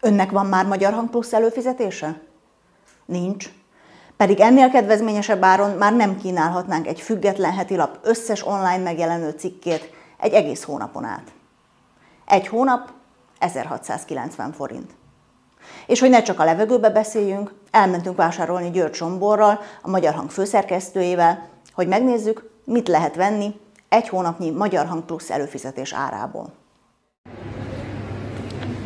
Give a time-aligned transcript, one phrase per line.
[0.00, 2.20] Önnek van már Magyar Hang Plusz előfizetése?
[3.04, 3.50] Nincs.
[4.16, 9.90] Pedig ennél kedvezményesebb áron már nem kínálhatnánk egy független heti lap összes online megjelenő cikkét
[10.18, 11.32] egy egész hónapon át.
[12.26, 12.90] Egy hónap
[13.38, 14.90] 1690 forint.
[15.86, 21.48] És hogy ne csak a levegőbe beszéljünk, elmentünk vásárolni György Somborral, a Magyar Hang főszerkesztőjével,
[21.72, 23.60] hogy megnézzük, mit lehet venni
[23.92, 26.52] egy hónapnyi Magyar Hang Plusz előfizetés árából.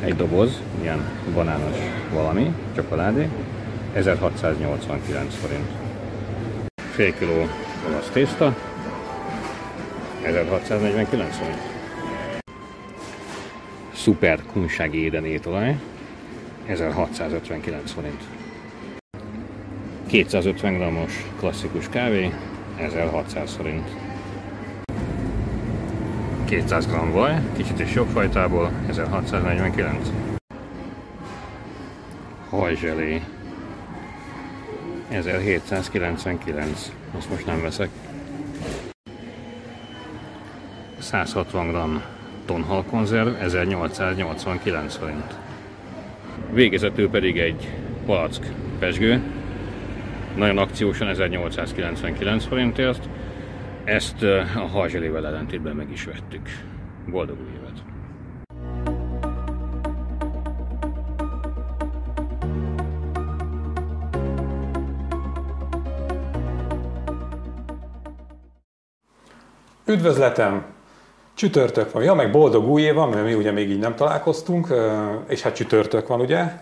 [0.00, 1.00] Egy doboz, ilyen
[1.34, 1.76] banános
[2.12, 3.28] valami, csokoládé,
[3.94, 5.68] 1689 forint.
[6.76, 7.46] Fél kiló
[7.88, 8.54] olasz tészta,
[10.22, 11.62] 1649 forint.
[13.94, 15.78] Szuper kunsági éden étolaj,
[16.66, 18.22] 1659 forint.
[20.06, 22.32] 250 g-os klasszikus kávé,
[22.78, 24.05] 1600 forint.
[26.46, 30.12] 200 g vaj, kicsit is jobb fajtából, 1649.
[32.50, 33.22] Hajzselé,
[35.08, 37.88] 1799, azt most nem veszek.
[40.98, 42.02] 160 g
[42.44, 45.34] tonhalkonzerv, 1889 forint.
[46.52, 47.68] Végezetül pedig egy
[48.04, 48.46] palack
[48.78, 49.20] pesgő,
[50.36, 53.08] nagyon akciósan 1899 forintért.
[53.86, 54.22] Ezt
[54.56, 56.48] a hajzselével ellentétben meg is vettük.
[57.10, 57.82] Boldog új évet!
[69.86, 70.64] Üdvözletem!
[71.34, 74.68] Csütörtök van, ja, meg boldog új év van, mert mi ugye még így nem találkoztunk,
[75.28, 76.60] és hát csütörtök van ugye,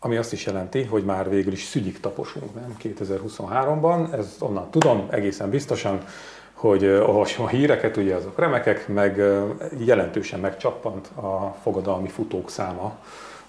[0.00, 2.76] ami azt is jelenti, hogy már végül is szügyig taposunk, nem?
[2.82, 6.00] 2023-ban, ez onnan tudom, egészen biztosan,
[6.52, 9.22] hogy olvasom a híreket, ugye azok remekek, meg
[9.78, 12.96] jelentősen megcsappant a fogadalmi futók száma.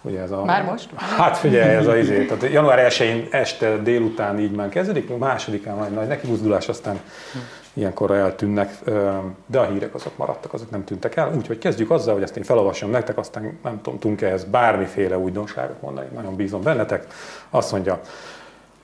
[0.01, 0.89] Ugye ez a, Már most?
[0.95, 5.93] Hát figyelj, ez a izé, tehát január 1-én este délután így már kezdődik, másodikán majd
[5.93, 6.99] nagy nekibuzdulás, aztán
[7.73, 8.79] ilyenkor eltűnnek,
[9.45, 11.33] de a hírek azok maradtak, azok nem tűntek el.
[11.35, 15.81] Úgyhogy kezdjük azzal, hogy ezt én felolvasom nektek, aztán nem tudom, tudunk ehhez bármiféle újdonságot
[15.81, 17.07] mondani, nagyon bízom bennetek.
[17.49, 18.01] Azt mondja,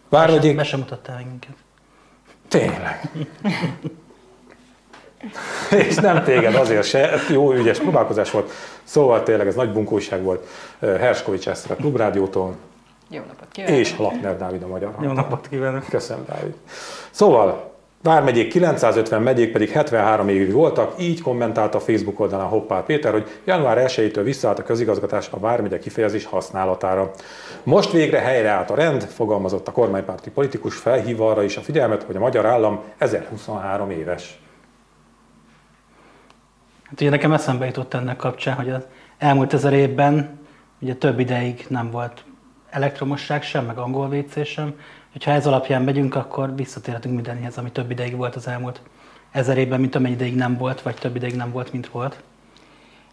[0.10, 0.56] Vármegyék...
[0.56, 1.56] Be sem mutattál meg minket.
[2.48, 3.10] Tényleg.
[5.72, 8.52] És nem téged azért se, jó ügyes próbálkozás volt.
[8.84, 10.48] Szóval tényleg ez nagy bunkóság volt.
[10.80, 12.56] Herskovics Eszter a Klubrádiótól.
[13.10, 13.78] Jó napot kívánok.
[13.78, 15.86] És Lakner Dávid a Magyar Jó napot kívánok.
[15.90, 16.54] Köszönöm, Dávid.
[17.10, 17.75] Szóval
[18.06, 23.78] Vármegyék 950 megyék pedig 73 évig voltak, így kommentálta Facebook oldalán Hoppál Péter, hogy január
[23.88, 27.12] 1-től visszaállt a közigazgatás a Vármegye kifejezés használatára.
[27.64, 32.16] Most végre helyreállt a rend, fogalmazott a kormánypárti politikus, felhívva arra is a figyelmet, hogy
[32.16, 34.40] a magyar állam 1023 éves.
[36.84, 38.84] Hát ugye nekem eszembe jutott ennek kapcsán, hogy az
[39.18, 40.40] elmúlt ezer évben
[40.80, 42.24] ugye több ideig nem volt
[42.70, 44.74] elektromosság sem, meg angol WC sem,
[45.16, 48.82] hogyha ez alapján megyünk, akkor visszatérhetünk mindenhez, ami több ideig volt az elmúlt
[49.32, 52.24] ezer évben, mint amennyi ideig nem volt, vagy több ideig nem volt, mint volt.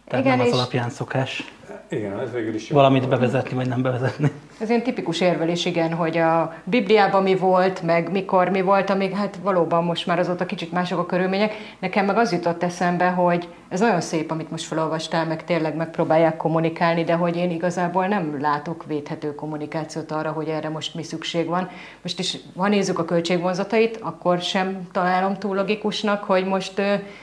[0.07, 1.53] Tehát Igen, nem az alapján szokás.
[1.89, 2.75] Igen, ez végül is jó.
[2.75, 4.31] Valamit bevezetni, vagy nem bevezetni.
[4.59, 9.15] Ez ilyen tipikus érvelés, igen, hogy a Bibliában mi volt, meg mikor mi volt, amíg
[9.15, 11.53] hát valóban most már azóta kicsit mások a körülmények.
[11.79, 16.37] Nekem meg az jutott eszembe, hogy ez nagyon szép, amit most felolvastál, meg tényleg megpróbálják
[16.37, 21.47] kommunikálni, de hogy én igazából nem látok védhető kommunikációt arra, hogy erre most mi szükség
[21.47, 21.69] van.
[22.01, 26.81] Most is, ha nézzük a költségvonzatait, akkor sem találom túl logikusnak, hogy most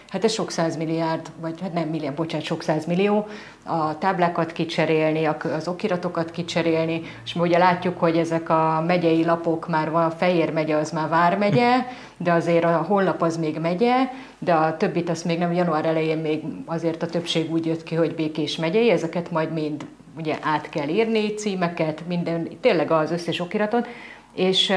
[0.08, 3.26] hát ez sok százmilliárd, vagy hát nem milliárd, bocsánat, sok százmillió,
[3.64, 5.24] a táblákat kicserélni,
[5.56, 10.52] az okiratokat kicserélni, és ugye látjuk, hogy ezek a megyei lapok már van, a Fehér
[10.52, 11.86] megye az már Vármegye,
[12.16, 13.94] de azért a honlap az még megye,
[14.38, 17.94] de a többit azt még nem, január elején még azért a többség úgy jött ki,
[17.94, 19.86] hogy Békés megyei, ezeket majd mind
[20.18, 23.88] ugye át kell írni, címeket, minden, tényleg az összes okiratot,
[24.34, 24.70] és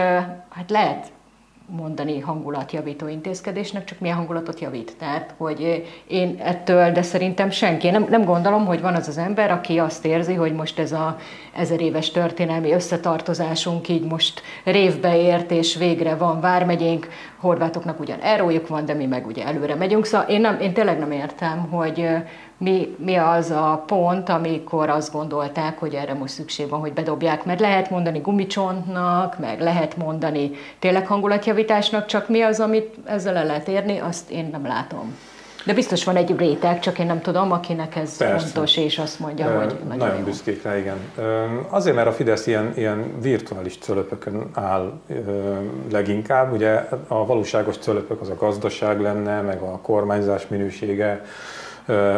[0.49, 1.11] hát lehet
[1.77, 4.95] mondani hangulatjavító intézkedésnek, csak milyen hangulatot javít.
[4.99, 9.51] Tehát, hogy én ettől, de szerintem senki, nem, nem gondolom, hogy van az az ember,
[9.51, 11.17] aki azt érzi, hogy most ez a
[11.55, 17.07] ezer éves történelmi összetartozásunk így most révbe ért, és végre van vármegyénk,
[17.39, 20.05] horvátoknak ugyan erójuk van, de mi meg ugye előre megyünk.
[20.05, 22.07] Szóval én, nem, én tényleg nem értem, hogy
[22.63, 27.45] mi, mi az a pont, amikor azt gondolták, hogy erre most szükség van, hogy bedobják,
[27.45, 33.45] mert lehet mondani gumicsontnak, meg lehet mondani tényleg hangulatjavításnak, csak mi az, amit ezzel el
[33.45, 35.15] lehet érni, azt én nem látom.
[35.65, 38.45] De biztos van egy réteg, csak én nem tudom, akinek ez Persze.
[38.47, 40.23] fontos, és azt mondja, Ö, hogy nagyon, Nagyon jó.
[40.23, 40.97] büszkék rá, igen.
[41.17, 45.53] Ö, Azért, mert a Fidesz ilyen, ilyen virtuális cölöpökön áll ö,
[45.91, 46.51] leginkább.
[46.53, 51.21] Ugye a valóságos cölöpök az a gazdaság lenne, meg a kormányzás minősége,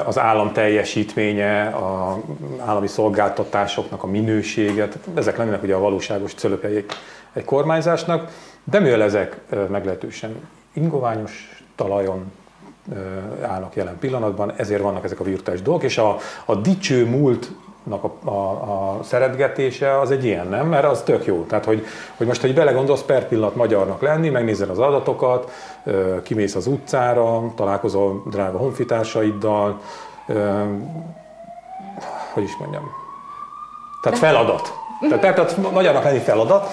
[0.05, 2.15] az állam teljesítménye, az
[2.65, 4.87] állami szolgáltatásoknak a minősége.
[4.87, 6.85] Tehát ezek lennének ugye a valóságos cölöpei
[7.33, 8.31] egy kormányzásnak,
[8.63, 9.39] de mivel ezek
[9.69, 10.35] meglehetősen
[10.73, 12.31] ingoványos talajon
[13.41, 18.29] állnak jelen pillanatban, ezért vannak ezek a virtuális dolgok, és a, a dicső múltnak a,
[18.29, 20.67] a, a szeretgetése az egy ilyen, nem?
[20.67, 21.43] Mert az tök jó.
[21.43, 21.85] Tehát, hogy,
[22.17, 25.51] hogy most, hogy belegondolsz per pillanat magyarnak lenni, megnézed az adatokat,
[26.23, 29.79] kimész az utcára, találkozol drága honfitársaiddal,
[32.33, 32.83] hogy is mondjam,
[34.01, 34.73] tehát feladat.
[35.09, 36.67] Tehát, tehát magyarnak lenni feladat,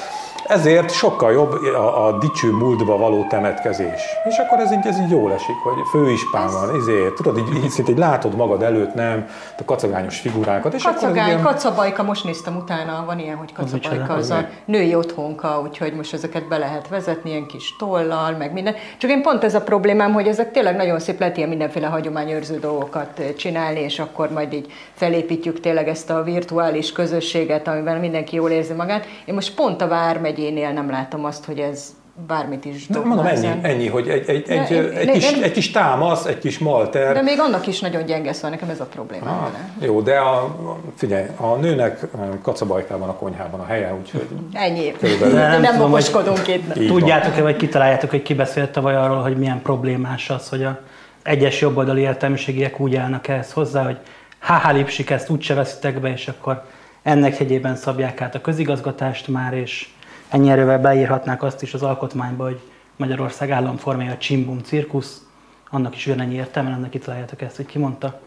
[0.47, 4.01] ezért sokkal jobb a, a dicső múltba való temetkezés.
[4.29, 7.71] És akkor ez így, ez így jól esik, hogy főispán van, ezért, tudod, így, így
[7.71, 9.27] szinte így látod magad előtt, nem,
[9.59, 10.75] a kacagányos figurákat.
[10.75, 14.49] És akkor Kacagány, ilyen- kacabajka, most néztem utána, van ilyen, hogy kacabajka, az Az a
[14.65, 18.75] női otthonka, úgyhogy most ezeket be lehet vezetni, ilyen kis tollal, meg minden.
[18.99, 22.59] Csak én pont ez a problémám, hogy ezek tényleg nagyon szép, lehet ilyen mindenféle hagyományőrző
[22.59, 28.37] dolgokat eh, csinálni, és akkor majd így felépítjük tényleg ezt a virtuális közösséget, amiben mindenki
[28.37, 29.07] jól érzi magát.
[29.25, 29.89] Én most pont a
[30.37, 31.95] Vármegyénél nem látom azt, hogy ez
[32.27, 35.13] bármit is De dobna mondom, ennyi, ennyi, hogy egy, egy, De egy, én- egy, én-
[35.13, 37.15] kis, én- egy kis támasz, egy kis malter.
[37.15, 39.25] De még annak is nagyon gyenge, szóval nekem ez a probléma.
[39.31, 39.69] Ah, vele.
[39.81, 40.57] jó, de a,
[40.97, 42.07] figyelj, a nőnek
[42.43, 44.93] kacabajkában a konyhában a helye, úgyhogy Ennyi.
[44.93, 45.35] Körülbelül.
[45.35, 46.73] De Nem, nem okoskodunk itt.
[46.87, 50.81] Tudjátok-e, vagy kitaláljátok, hogy ki beszélt tavaly arról, hogy milyen problémás az, hogy a
[51.23, 53.97] egyes jobboldali értelmiségiek úgy állnak ehhez hozzá, hogy
[54.39, 56.65] háhá lipsik, ezt úgyse veszitek be, és akkor
[57.03, 59.89] ennek hegyében szabják át a közigazgatást már, és
[60.33, 62.61] ennyi erővel beírhatnák azt is az alkotmányba, hogy
[62.97, 65.27] Magyarország államformája a csimbum cirkusz,
[65.71, 68.21] annak is ugyanennyi értelme, ennek kitaláljátok ezt, hogy ki mondta,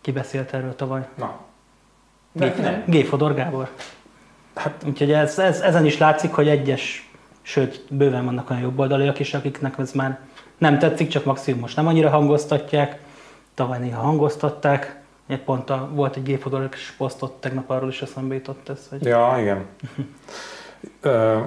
[0.00, 1.08] ki beszélt erről tavaly.
[1.14, 1.40] na.
[2.32, 2.84] De, nem.
[2.86, 3.04] G.
[3.04, 3.70] Fodor Gábor.
[4.54, 7.10] Hát, Úgyhogy ez, ez, ezen is látszik, hogy egyes,
[7.42, 10.20] sőt, bőven vannak olyan jobboldaliak is, akiknek ez már
[10.58, 12.98] nem tetszik, csak maximum most nem annyira hangoztatják.
[13.54, 15.00] Tavaly néha hangoztatták.
[15.26, 16.40] Egy pont a, volt egy G.
[16.40, 19.64] Fodoros posztot, tegnap arról is eszembe jutott ez, hogy Ja, igen.
[21.00, 21.38] Ö,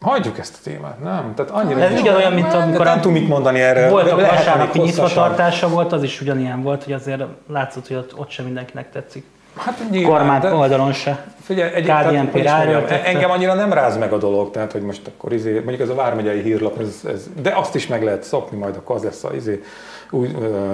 [0.00, 1.32] hagyjuk ezt a témát, nem?
[1.34, 1.80] Tehát annyira...
[1.80, 3.88] Ez ugyanolyan, mint Tehát amikor nem tudom mit mondani erre.
[3.88, 8.30] volt a vasárnapi nyitvatartása volt, az is ugyanilyen volt, hogy azért látszott, hogy ott, ott
[8.30, 9.24] sem mindenkinek tetszik.
[9.56, 11.24] Hát nyilván, Kormány de- oldalon se.
[11.42, 15.32] Figyelj, egy, KDNP mondjam, engem annyira nem ráz meg a dolog, tehát hogy most akkor
[15.32, 18.76] izé, mondjuk ez a Vármegyei hírlap, ez, ez, de azt is meg lehet szokni, majd
[18.76, 19.62] akkor az lesz a izé,
[20.10, 20.72] úgy, ö, ö,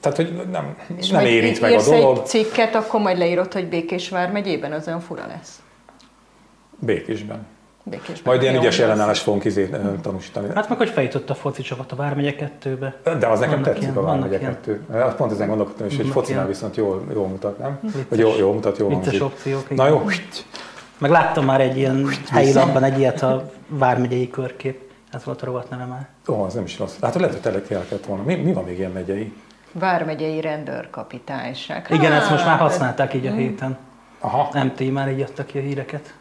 [0.00, 2.16] tehát, hogy nem, És nem érint meg a dolog.
[2.16, 5.58] egy cikket, akkor majd leírod, hogy Békésvár megyében, az olyan fura lesz.
[6.80, 7.46] Békésben.
[7.82, 8.20] Békésben.
[8.24, 9.70] Majd ilyen ügyes ellenállást fogunk izé,
[10.02, 10.48] tanúsítani.
[10.54, 12.96] Hát meg, hogy feljutott a foci csapat a Vármegye kettőbe.
[13.18, 14.50] De az nekem Vannak tetszik ilyen- a Vármegye ilyen.
[14.52, 14.80] kettő.
[14.92, 17.78] Hát Pont ezen gondolkodtam, egy Vannak focinál viszont jól, jól mutat, nem?
[17.82, 18.00] Vicces.
[18.08, 19.22] Vagy jól, jól mutat, jól Vicces hangzik.
[19.24, 19.76] opciók.
[19.76, 20.02] Na jó,
[20.98, 24.80] Meg láttam már egy ilyen helyi lapban egy ilyet a Vármegyei körkép.
[25.12, 26.08] Ez volt a rovat neve már.
[26.28, 26.94] ó, az nem is rossz.
[27.02, 28.22] Hát lehet, hogy tele kellett volna.
[28.22, 29.32] Mi, mi van még ilyen megyei?
[29.72, 31.86] Vármegyei rendőrkapitányság.
[31.90, 33.78] Igen, ezt most már Hát, használták így a héten.
[34.18, 36.14] Aha, MT már így adtak ki a híreket.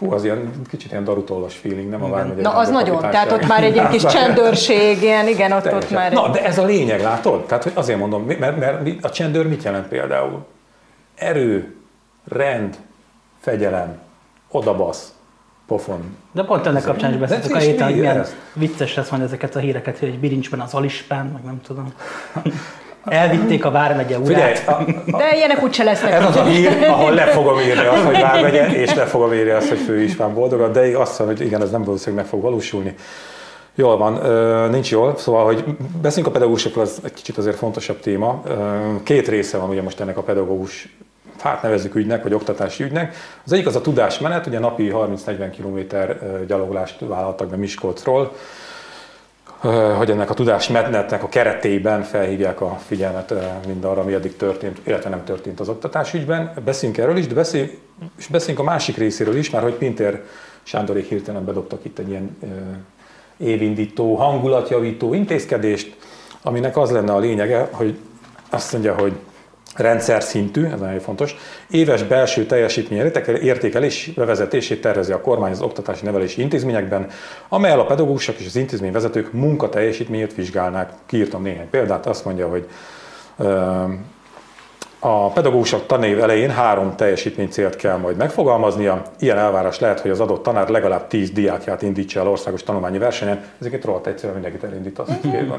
[0.00, 2.16] Fú, az ilyen kicsit ilyen darutollas feeling, nem a Igen.
[2.16, 5.90] Vármegyei Na az nagyon, tehát ott már egy ilyen kis csendőrség, ilyen, igen, ott, ott
[5.90, 6.12] már...
[6.12, 7.46] Na, de ez a lényeg, látod?
[7.46, 10.46] Tehát hogy azért mondom, mert, mert a csendőr mit jelent például?
[11.14, 11.76] Erő,
[12.28, 12.76] rend,
[13.40, 13.98] fegyelem,
[14.50, 15.14] odabasz,
[15.66, 16.16] pofon.
[16.32, 18.34] De pont ennek kapcsán is beszéltük a héten, hogy mi milyen ez?
[18.52, 21.92] vicces lesz majd ezeket a híreket, hogy egy bilincsben az alispán, meg nem tudom.
[23.04, 24.68] Elvitték a Vármegye Figyelj, urát.
[24.68, 24.84] a,
[25.16, 26.12] De ilyenek úgyse lesznek.
[26.12, 29.50] Ez az a hír, ahol le fogom írni azt, hogy Vármegye, és le fogom írni
[29.50, 32.94] azt, hogy főispán boldogat, de azt mondom, hogy igen, ez nem valószínűleg meg fog valósulni.
[33.74, 34.12] Jól van,
[34.70, 35.64] nincs jól, szóval, hogy
[36.02, 38.42] beszéljünk a pedagógusokról, az egy kicsit azért fontosabb téma.
[39.02, 40.96] Két része van ugye most ennek a pedagógus,
[41.40, 43.14] hát nevezzük ügynek, vagy oktatási ügynek.
[43.44, 45.96] Az egyik az a tudásmenet, ugye napi 30-40 km
[46.46, 48.32] gyaloglást vállaltak be Miskolcról,
[49.96, 53.34] hogy ennek a tudásmenetnek a keretében felhívják a figyelmet
[53.66, 56.52] mindarra, ami eddig történt, illetve nem történt az oktatásügyben.
[56.64, 57.68] Beszéljünk erről is, de beszél,
[58.18, 60.22] és beszéljünk a másik részéről is, már hogy Pintér
[60.62, 62.36] Sándorék hirtelen bedobtak itt egy ilyen
[63.36, 65.96] évindító, hangulatjavító intézkedést,
[66.42, 67.98] aminek az lenne a lényege, hogy
[68.50, 69.12] azt mondja, hogy
[69.76, 71.36] rendszer szintű, ez nagyon fontos,
[71.70, 77.06] éves belső teljesítmény értékel- értékelés bevezetését tervezi a kormány az oktatási nevelési intézményekben,
[77.48, 80.92] amelyel a pedagógusok és az intézményvezetők munkateljesítményét vizsgálnák.
[81.06, 82.68] Kiírtam néhány példát, azt mondja, hogy
[85.02, 89.02] A pedagógusok tanév elején három teljesítménycélt kell majd megfogalmaznia.
[89.18, 93.44] Ilyen elvárás lehet, hogy az adott tanár legalább 10 diákját indítsa el országos tanulmányi versenyen.
[93.60, 94.98] Ezeket rohadt egyszerűen mindenkit elindít.
[94.98, 95.10] Azt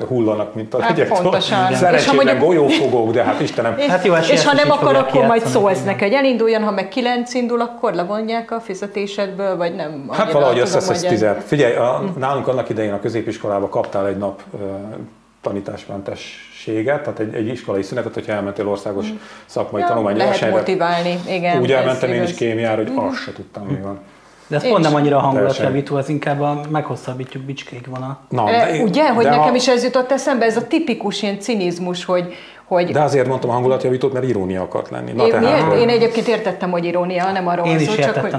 [0.08, 0.86] hullanak, mint a Mhm.
[0.86, 1.12] Hát legyek.
[1.40, 3.78] És ha Szerencsétlen mondjuk- golyófogók, de hát Istenem.
[3.78, 6.64] És, Hát jó és esélyes ha is nem akar, akkor majd szólsz neki, hogy elinduljon,
[6.64, 10.10] ha meg kilenc indul, akkor levonják a fizetésedből, vagy nem?
[10.12, 11.44] Hát valahogy összeszedsz tizet.
[11.44, 14.66] Figyelj, a, nálunk annak idején a középiskolában kaptál egy nap ö,
[16.66, 19.08] tanításmentességet, tehát egy, egy iskolai szünetet, hogyha elmentél országos
[19.46, 20.58] szakmai Ja, tanulmányi lehet versenyre.
[20.58, 21.62] motiválni, igen.
[21.62, 24.00] Úgy elmentem én is kémiára, hogy azt se tudtam, mi van.
[24.48, 25.32] De ez Én pont nem annyira Teljesen.
[25.32, 28.20] hangulatjavító, az inkább a meghosszabbítjuk bicskéig van a...
[28.30, 31.22] Na, E, én- Ugye, hogy de nekem ha- is ez jutott eszembe, ez a tipikus
[31.22, 32.34] ilyen cinizmus, hogy,
[32.66, 35.12] hogy De azért mondtam a hangulatjavítót, mert irónia akart lenni.
[35.12, 35.62] Na én, tehát, miért?
[35.64, 38.36] hogy- én egyébként értettem, hogy irónia, nem arról Én van is szó, csak hogy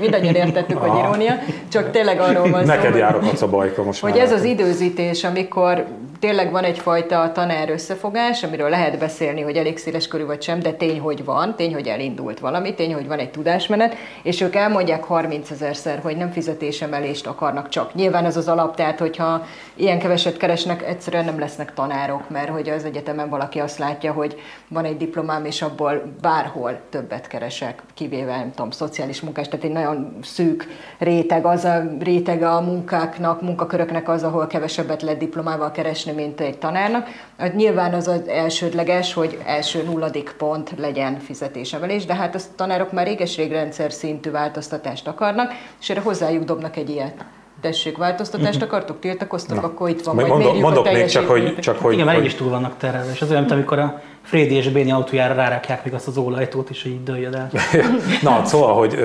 [0.00, 1.34] mindannyian értettük, hogy irónia,
[1.68, 5.84] csak tényleg arról van szó, Neked járok a bajka most hogy ez az időzítés, amikor
[6.22, 10.72] tényleg van egyfajta tanár összefogás, amiről lehet beszélni, hogy elég széles körű vagy sem, de
[10.72, 15.04] tény, hogy van, tény, hogy elindult valami, tény, hogy van egy tudásmenet, és ők elmondják
[15.04, 17.94] 30 ezerszer, hogy nem fizetésemelést akarnak csak.
[17.94, 22.68] Nyilván ez az alap, tehát hogyha ilyen keveset keresnek, egyszerűen nem lesznek tanárok, mert hogy
[22.68, 28.36] az egyetemen valaki azt látja, hogy van egy diplomám, és abból bárhol többet keresek, kivéve,
[28.36, 30.66] nem tudom, szociális munkás, tehát egy nagyon szűk
[30.98, 36.58] réteg, az a rétege a munkáknak, munkaköröknek az, ahol kevesebbet lehet diplomával keresni, mint egy
[36.58, 37.08] tanárnak.
[37.38, 42.92] Hát nyilván az az elsődleges, hogy első nulladik pont legyen fizetésemelés, de hát a tanárok
[42.92, 47.24] már réges-rég rendszer szintű változtatást akarnak, és erre hozzájuk dobnak egy ilyet.
[47.60, 51.28] Tessék, változtatást akartok, tiltakoztok, akkor itt van, Majd majd mondok, mérjük mondok a még csak,
[51.28, 53.78] hogy, csak hogy, Igen, így hogy is túl vannak terelve, és az olyan, mint amikor
[53.78, 57.50] a Frédi és Béni autójára rárakják még azt az ólajtót, és így dőljed el.
[58.22, 58.98] Na, szóval, hogy,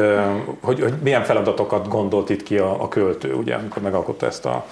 [0.61, 4.65] hogy, hogy milyen feladatokat gondolt itt ki a, a költő, ugye, amikor megalkotta ezt a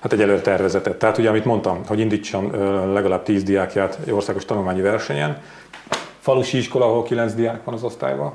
[0.00, 0.96] hát egy előre tervezetet.
[0.96, 5.42] Tehát ugye, amit mondtam, hogy indítson ö, legalább 10 diákját országos tanulmányi versenyen.
[6.18, 8.32] Falusi iskola, ahol 9 diák van az osztályban.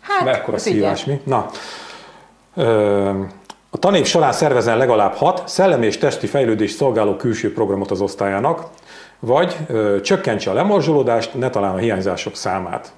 [0.00, 1.20] Hát, Mekkora szívás mi?
[1.24, 1.50] Na,
[3.70, 8.68] a tanév során szervezen legalább hat szellemi és testi fejlődés szolgáló külső programot az osztályának,
[9.18, 12.92] vagy ö, csökkentse a lemorzsolódást, ne talán a hiányzások számát.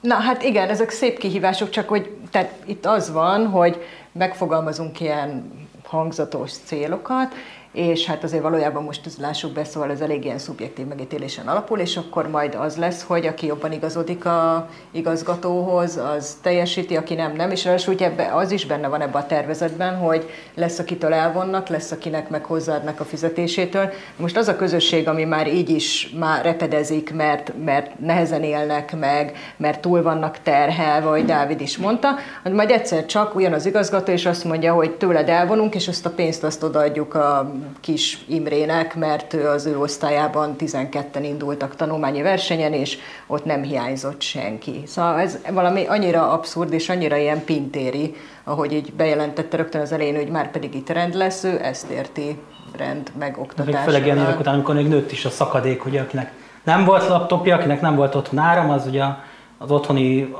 [0.00, 5.52] Na hát igen, ezek szép kihívások, csak hogy tehát itt az van, hogy megfogalmazunk ilyen
[5.90, 7.34] hangzatos célokat,
[7.72, 11.78] és hát azért valójában most ezt lássuk be, szóval ez elég ilyen szubjektív megítélésen alapul,
[11.78, 17.32] és akkor majd az lesz, hogy aki jobban igazodik a igazgatóhoz, az teljesíti, aki nem,
[17.32, 21.12] nem, és ráadásul ugye ebbe, az is benne van ebbe a tervezetben, hogy lesz, akitől
[21.12, 23.90] elvonnak, lesz, akinek meg hozzáadnak a fizetésétől.
[24.16, 29.36] Most az a közösség, ami már így is már repedezik, mert, mert nehezen élnek meg,
[29.56, 32.08] mert túl vannak terhelve, ahogy Dávid is mondta,
[32.42, 36.06] hogy majd egyszer csak ugyan az igazgató, és azt mondja, hogy tőled elvonunk, és azt
[36.06, 42.22] a pénzt azt odaadjuk a kis Imrének, mert ő az ő osztályában 12-en indultak tanulmányi
[42.22, 44.82] versenyen, és ott nem hiányzott senki.
[44.86, 48.14] Szóval ez valami annyira abszurd, és annyira ilyen pintéri,
[48.44, 52.38] ahogy így bejelentette rögtön az elején, hogy már pedig itt rend lesz, ő ezt érti
[52.76, 53.84] rend, meg oktatás.
[53.84, 56.32] főleg ilyen évek után, amikor még nőtt is a szakadék, ugye, akinek
[56.64, 59.04] nem volt laptopja, akinek nem volt otthon áram, az ugye
[59.58, 60.34] az otthoni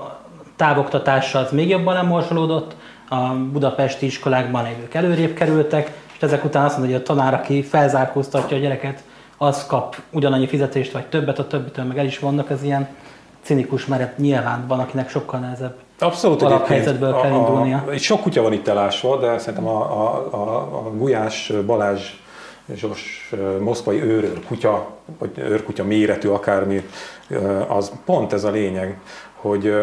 [0.57, 2.75] távoktatása az még jobban lemorzsolódott,
[3.09, 7.63] a budapesti iskolákban lévők előrébb kerültek, és ezek után azt mondja, hogy a tanár, aki
[7.63, 9.03] felzárkóztatja a gyereket,
[9.37, 12.89] az kap ugyanannyi fizetést, vagy többet, a többitől meg el is vannak, ez ilyen
[13.43, 17.85] cinikus, mert nyilván van, akinek sokkal nehezebb Abszolút alaphelyzetből kell a, indulnia.
[17.89, 22.03] a, sok kutya van itt elásva, de szerintem a, a, a, a Gulyás Balázs
[22.75, 26.87] Zsos moszkvai őr kutya, vagy őrkutya méretű akármi,
[27.69, 29.01] az pont ez a lényeg,
[29.35, 29.75] hogy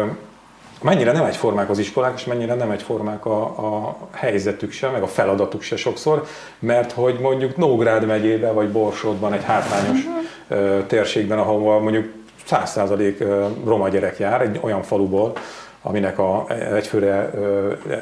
[0.82, 5.06] mennyire nem egyformák az iskolák, és mennyire nem egyformák a, a helyzetük se, meg a
[5.06, 6.26] feladatuk se sokszor,
[6.58, 10.86] mert hogy mondjuk Nógrád megyében, vagy Borsodban egy hátrányos uh-huh.
[10.86, 12.06] térségben, ahol mondjuk
[12.50, 15.32] 100% roma gyerek jár, egy olyan faluból,
[15.82, 16.44] aminek a
[16.74, 17.30] egyfőre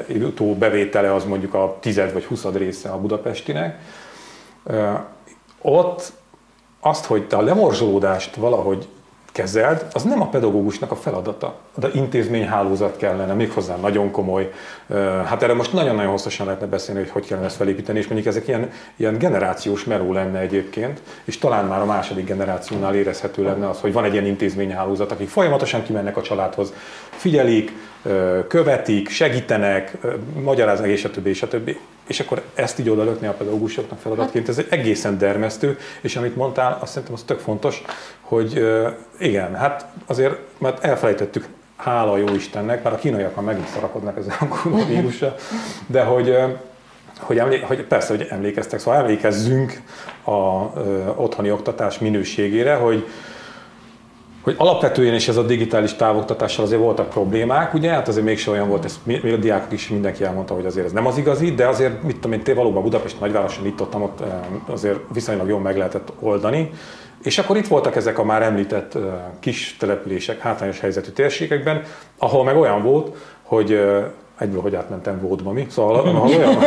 [0.07, 3.79] jutó bevétele az mondjuk a tized vagy huszad része a budapestinek.
[5.61, 6.11] Ott
[6.79, 8.87] azt, hogy a lemorzsolódást valahogy
[9.37, 11.55] kezeld, az nem a pedagógusnak a feladata.
[11.75, 14.51] De intézményhálózat kellene, méghozzá nagyon komoly.
[15.25, 18.47] Hát erre most nagyon-nagyon hosszasan lehetne beszélni, hogy hogy kellene ezt felépíteni, és mondjuk ezek
[18.47, 23.79] ilyen, ilyen generációs meló lenne egyébként, és talán már a második generációnál érezhető lenne az,
[23.79, 26.73] hogy van egy ilyen intézményhálózat, akik folyamatosan kimennek a családhoz,
[27.09, 27.71] figyelik,
[28.47, 29.97] követik, segítenek,
[30.43, 31.79] magyaráznak, és a többi, és a többi.
[32.07, 36.77] És akkor ezt így odalökni a pedagógusoknak feladatként, ez egy egészen dermesztő, és amit mondtál,
[36.81, 37.81] azt szerintem az tök fontos,
[38.21, 38.67] hogy
[39.19, 41.47] igen, hát azért, mert elfelejtettük,
[41.77, 45.35] hála a jó Istennek, mert a kínaiak már megint szarakodnak ezzel a koronavírusra,
[45.87, 46.37] de hogy,
[47.19, 49.81] hogy, emlé- hogy persze, hogy emlékeztek, szóval emlékezzünk
[50.23, 50.31] a
[51.15, 53.07] otthoni oktatás minőségére, hogy
[54.47, 58.67] hogy alapvetően is ez a digitális távoktatással azért voltak problémák, ugye, hát azért mégsem olyan
[58.67, 61.67] volt, ezt még a diákok is mindenki elmondta, hogy azért ez nem az igazi, de
[61.67, 64.23] azért, mit tudom én, te valóban Budapest nagyvároson itt ott, ott
[64.67, 66.71] azért viszonylag jól meg lehetett oldani.
[67.23, 68.97] És akkor itt voltak ezek a már említett
[69.39, 71.81] kis települések, hátrányos helyzetű térségekben,
[72.17, 73.79] ahol meg olyan volt, hogy
[74.37, 75.67] egyből, hogy átmentem Vódba, mi?
[75.69, 76.57] Szóval ahol olyan...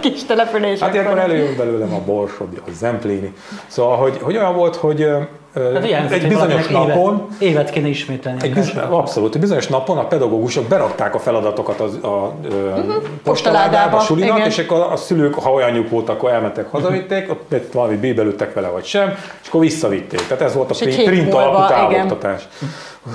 [0.00, 0.80] Kis települések.
[0.80, 3.32] Hát ilyenkor előjön belőlem a Borsodi, a Zempléni.
[3.66, 5.08] Szóval, hogy, hogy olyan volt, hogy
[5.54, 7.14] Hát egy bizonyos napon...
[7.14, 8.38] Évet, évet kéne ismételni.
[8.42, 9.34] Egy biz, abszolút.
[9.34, 12.94] Egy bizonyos napon a pedagógusok berakták a feladatokat az, a, a uh-huh.
[13.22, 14.48] postaládába, a sulinak, igen.
[14.48, 18.68] és akkor a, szülők, ha olyan nyug voltak, akkor elmentek, hazavitték, ott valami bébelődtek vele,
[18.68, 20.26] vagy sem, és akkor visszavitték.
[20.26, 22.48] Tehát ez volt a print, print alapú távoktatás.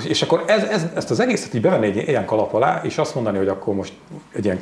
[0.08, 3.14] És akkor ez, ez, ezt az egészet így bevenni egy ilyen kalap alá, és azt
[3.14, 3.92] mondani, hogy akkor most
[4.34, 4.60] egy ilyen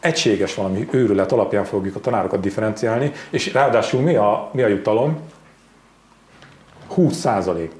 [0.00, 5.18] egységes valami őrület alapján fogjuk a tanárokat differenciálni, és ráadásul mi a, mi a jutalom?
[6.90, 7.72] 20 százalék.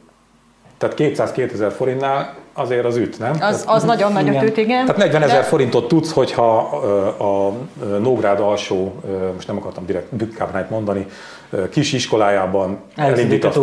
[0.79, 3.33] Tehát 202 ezer forintnál azért az üt, nem?
[3.41, 4.87] Az, az nagyon nagyot üt, igen.
[4.87, 5.43] Tehát 40 ezer de...
[5.43, 6.57] forintot tudsz, hogyha
[7.19, 7.53] a
[7.99, 8.95] Nógrád alsó,
[9.35, 11.07] most nem akartam direkt bükkábrányt mondani,
[11.71, 13.57] kis iskolájában elindítasz.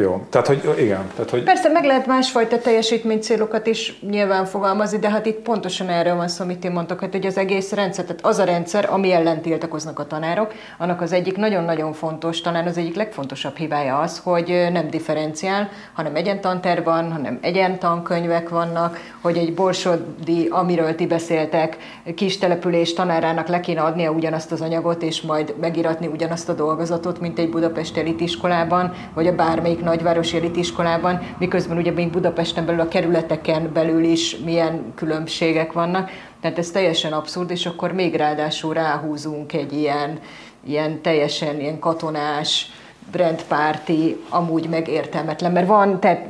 [0.00, 1.10] Jó, tehát hogy igen.
[1.14, 1.42] Tehát, hogy...
[1.42, 6.44] Persze meg lehet másfajta teljesítménycélokat is nyilván fogalmazni, de hát itt pontosan erről van szó,
[6.44, 9.98] amit én mondtok, hát, hogy az egész rendszer, tehát az a rendszer, ami ellen tiltakoznak
[9.98, 14.90] a tanárok, annak az egyik nagyon-nagyon fontos, talán az egyik legfontosabb hibája az, hogy nem
[14.90, 21.76] differenciál, hanem egyen tanterv van, hanem egyen tankönyvek vannak, hogy egy borsodi, amiről ti beszéltek,
[22.14, 27.20] kis település tanárának le kéne adnia ugyanazt az anyagot, és majd megiratni ugyanazt a dolgozatot,
[27.20, 32.88] mint egy Budapest elitiskolában, vagy a bármelyik nagyvárosi elitiskolában, miközben ugye még Budapesten belül a
[32.88, 36.10] kerületeken belül is milyen különbségek vannak.
[36.40, 40.18] Tehát ez teljesen abszurd, és akkor még ráadásul ráhúzunk egy ilyen,
[40.66, 42.70] ilyen teljesen ilyen katonás,
[43.10, 46.26] brandpárti, amúgy megértelmetlen, mert van, tehát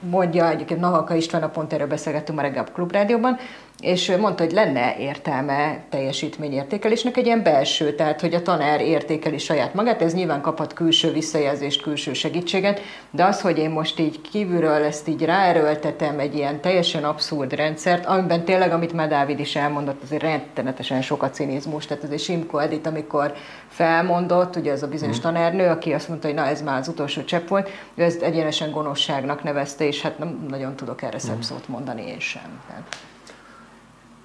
[0.00, 3.38] mondja egyébként Nahaka István, a pont erről beszélgettünk már reggel a Klubrádióban,
[3.80, 9.74] és mondta, hogy lenne értelme teljesítményértékelésnek egy ilyen belső, tehát hogy a tanár értékeli saját
[9.74, 12.80] magát, ez nyilván kaphat külső visszajelzést, külső segítséget,
[13.10, 18.06] de az, hogy én most így kívülről ezt így ráerőltetem egy ilyen teljesen abszurd rendszert,
[18.06, 22.58] amiben tényleg, amit már Dávid is elmondott, azért rettenetesen sok a cinizmus, tehát azért Simko
[22.58, 23.34] Edit, amikor
[23.76, 25.20] felmondott, ugye az a bizonyos mm.
[25.20, 28.70] tanárnő, aki azt mondta, hogy na ez már az utolsó csepp volt, ő ezt egyenesen
[28.70, 31.40] gonoszságnak nevezte, és hát nem nagyon tudok erre szebb mm.
[31.40, 32.60] szót mondani én sem.
[32.66, 32.82] Tehát.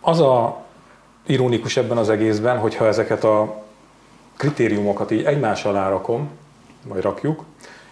[0.01, 0.61] Az a
[1.25, 3.63] ironikus ebben az egészben, hogyha ezeket a
[4.37, 6.29] kritériumokat így egymás alá rakom,
[6.87, 7.43] vagy rakjuk,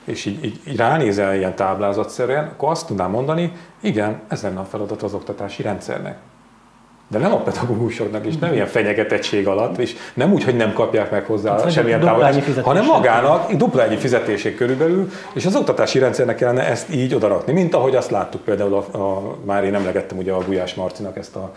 [0.04, 4.66] és így, így, így ránézel ilyen táblázatszerűen, akkor azt tudnám mondani, igen, ez lenne a
[4.66, 6.18] feladat az oktatási rendszernek.
[7.12, 11.12] De nem a pedagógusoknak, és nem ilyen fenyegetettség alatt, és nem úgy, hogy nem kapják
[11.12, 16.36] meg hozzá hát, semmilyen támogatást, hanem magának dupla ennyi fizetéség körülbelül, és az oktatási rendszernek
[16.36, 20.32] kellene ezt így odarakni, mint ahogy azt láttuk például, a, a, már én emlegettem ugye
[20.32, 21.54] a Gulyás Marcinak ezt a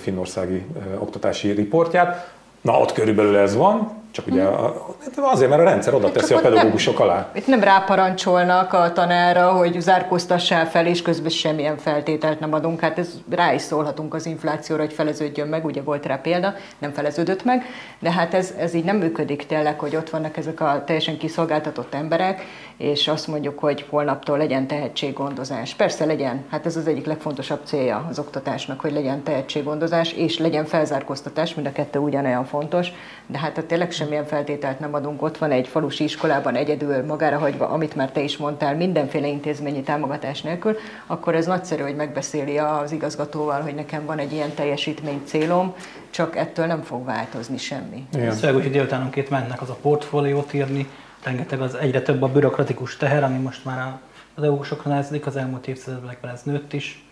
[0.00, 0.66] finnországi
[0.98, 2.32] oktatási riportját.
[2.60, 5.22] Na, ott körülbelül ez van, csak ugye mhm.
[5.22, 7.30] azért, mert a rendszer oda teszi a pedagógusok nem, alá.
[7.34, 12.80] Itt nem ráparancsolnak a tanára, hogy zárkóztassál fel, és közben semmilyen feltételt nem adunk.
[12.80, 16.92] Hát ez rá is szólhatunk az inflációra, hogy feleződjön meg, ugye volt rá példa, nem
[16.92, 17.64] feleződött meg,
[17.98, 21.94] de hát ez, ez így nem működik tényleg, hogy ott vannak ezek a teljesen kiszolgáltatott
[21.94, 22.44] emberek,
[22.76, 25.74] és azt mondjuk, hogy holnaptól legyen tehetséggondozás.
[25.74, 30.64] Persze legyen, hát ez az egyik legfontosabb célja az oktatásnak, hogy legyen tehetséggondozás, és legyen
[30.64, 32.92] felzárkóztatás, mind a kettő ugyanolyan fontos,
[33.26, 35.22] de hát a tényleg semmilyen feltételt nem adunk.
[35.22, 39.82] Ott van egy falusi iskolában egyedül magára hagyva, amit már te is mondtál, mindenféle intézményi
[39.82, 45.20] támogatás nélkül, akkor ez nagyszerű, hogy megbeszéli az igazgatóval, hogy nekem van egy ilyen teljesítmény
[45.24, 45.74] célom,
[46.10, 48.06] csak ettől nem fog változni semmi.
[48.12, 48.32] Igen.
[48.32, 50.88] Szóval, hogy délutánonként mennek az a portfóliót írni,
[51.24, 53.98] rengeteg az egyre több a bürokratikus teher, ami most már
[54.34, 57.04] az EU-sokra nehezedik, az elmúlt évtizedekben ez nőtt is.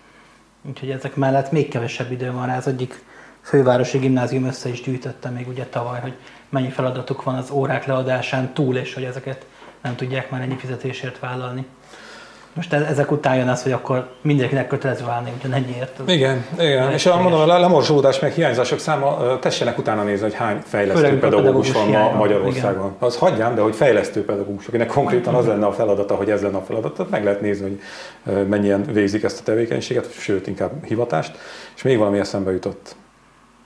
[0.62, 2.56] Úgyhogy ezek mellett még kevesebb idő van rá.
[2.56, 3.04] Az egyik
[3.40, 6.14] fővárosi gimnázium össze is gyűjtötte még ugye tavaly, hogy
[6.48, 9.46] mennyi feladatuk van az órák leadásán túl, és hogy ezeket
[9.82, 11.66] nem tudják már ennyi fizetésért vállalni.
[12.54, 16.00] Most ezek után jön az, hogy akkor mindenkinek kötelező válni ugyanennyiért.
[16.06, 16.92] Igen, igen.
[16.92, 21.72] és mondom, a lemorzsolódás meg hiányzások száma, tessenek utána nézni, hogy hány fejlesztő Főleg pedagógus
[21.72, 22.86] van ma Magyarországon.
[22.86, 22.96] Igen.
[22.98, 26.56] Az hagyjám, de hogy fejlesztő pedagógus, akinek konkrétan az lenne a feladata, hogy ez lenne
[26.56, 27.78] a feladata, meg lehet nézni,
[28.22, 31.38] hogy mennyien végzik ezt a tevékenységet, sőt, inkább hivatást.
[31.76, 32.96] És még valami eszembe jutott.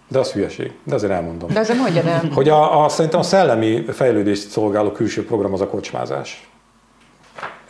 [0.09, 1.53] De az hülyeség, de azért elmondom.
[1.53, 2.23] De azért mondja el.
[2.35, 6.49] Hogy a, a, szerintem a szellemi fejlődést szolgáló külső program az a kocsmázás.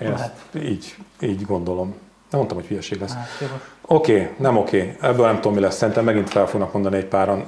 [0.00, 1.87] Én ezt így, így gondolom.
[2.31, 3.14] Nem mondtam, hogy hülyeség lesz.
[3.14, 3.29] Hát,
[3.87, 4.81] oké, okay, nem oké.
[4.81, 5.11] Okay.
[5.11, 5.76] Ebből nem tudom, mi lesz.
[5.76, 7.46] Szerintem megint fel fognak mondani egy páran.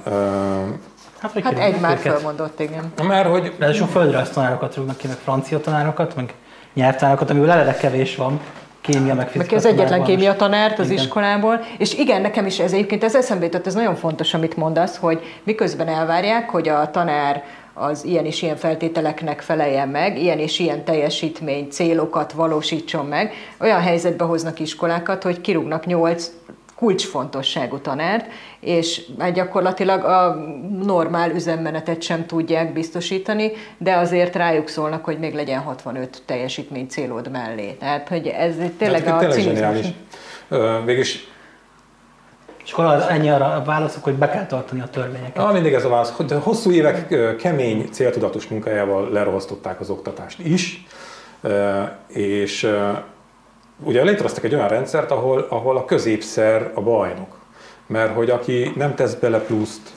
[1.19, 2.93] Hát, hát egy már felmondott, igen.
[3.03, 3.55] Mert hogy...
[3.57, 6.33] De sok földrajz tanárokat rúgnak ki, meg francia tanárokat, meg
[6.73, 8.39] nyelvtanárokat, amiből eleve kevés van
[8.81, 11.03] kémia, meg Meg fizika az egyetlen kémia tanárt az Igen.
[11.03, 14.97] iskolából, és igen, nekem is ez egyébként ez eszembe jutott, ez nagyon fontos, amit mondasz,
[14.97, 17.43] hogy miközben elvárják, hogy a tanár
[17.79, 23.81] az ilyen és ilyen feltételeknek feleljen meg, ilyen és ilyen teljesítmény, célokat valósítson meg, olyan
[23.81, 26.31] helyzetbe hoznak iskolákat, hogy kirúgnak nyolc
[26.75, 28.25] kulcsfontosságú tanárt,
[28.59, 30.35] és hát gyakorlatilag a
[30.83, 37.31] normál üzemmenetet sem tudják biztosítani, de azért rájuk szólnak, hogy még legyen 65 teljesítmény célod
[37.31, 37.71] mellé.
[37.71, 39.93] Tehát, hogy ez tényleg Hát, a tényleg cinizmus.
[40.85, 41.27] Végülis
[42.69, 45.37] És akkor ennyi arra a válaszok, hogy be kell tartani a törvényeket.
[45.37, 46.13] Ah, mindig ez a válasz.
[46.43, 50.85] Hosszú évek kemény, céltudatos munkájával lerohasztották az oktatást is,
[52.07, 52.71] és
[53.83, 57.37] ugye létrehoztak egy olyan rendszert, ahol, ahol a középszer a bajnok.
[57.87, 59.89] Mert hogy aki nem tesz bele pluszt,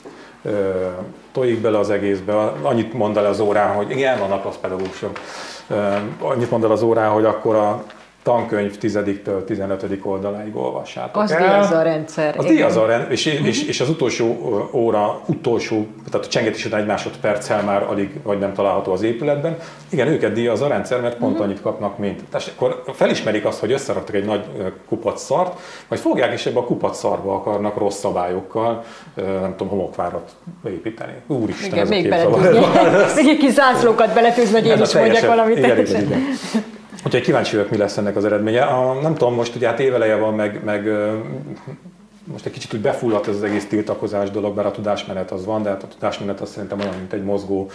[1.31, 5.19] tojik bele az egészbe, annyit mond el az órán, hogy igen, vannak rossz pedagógusok,
[5.67, 7.83] Ö, annyit mond el az órán, hogy akkor a
[8.23, 9.85] tankönyv 10-től 15.
[10.03, 11.39] oldaláig olvassátok Az el.
[11.39, 12.35] díjaz a rendszer.
[12.37, 14.37] Az a rend, és, és, és az utolsó
[14.71, 19.57] óra, utolsó, tehát a csengetés után egy másodperccel már alig vagy nem található az épületben.
[19.89, 22.21] Igen, őket díjaz a rendszer, mert pont annyit kapnak, mint.
[22.31, 24.43] Tehát akkor felismerik azt, hogy összeraktak egy nagy
[24.87, 28.83] kupac szart, majd fogják és ebbe a kupac szarba akarnak rossz szabályokkal,
[29.15, 30.31] nem tudom, homokvárat
[30.63, 31.13] beépíteni.
[31.27, 32.41] Úristen, Igen, ez a még képzavar.
[32.41, 33.21] beletűzni.
[33.23, 35.57] Még egy kis zászlókat beletűzni, hogy én Ez a is mondjak valamit.
[35.57, 36.21] Igen, igen, igen.
[37.05, 38.63] Úgyhogy kíváncsi vagyok, mi lesz ennek az eredménye.
[38.63, 40.87] A, nem tudom, most ugye hát éveleje van, meg, meg
[42.23, 45.63] most egy kicsit úgy befulladt ez az egész tiltakozás dolog, bár a tudásmenet az van,
[45.63, 47.69] de hát a tudásmenet az szerintem olyan, mint egy mozgó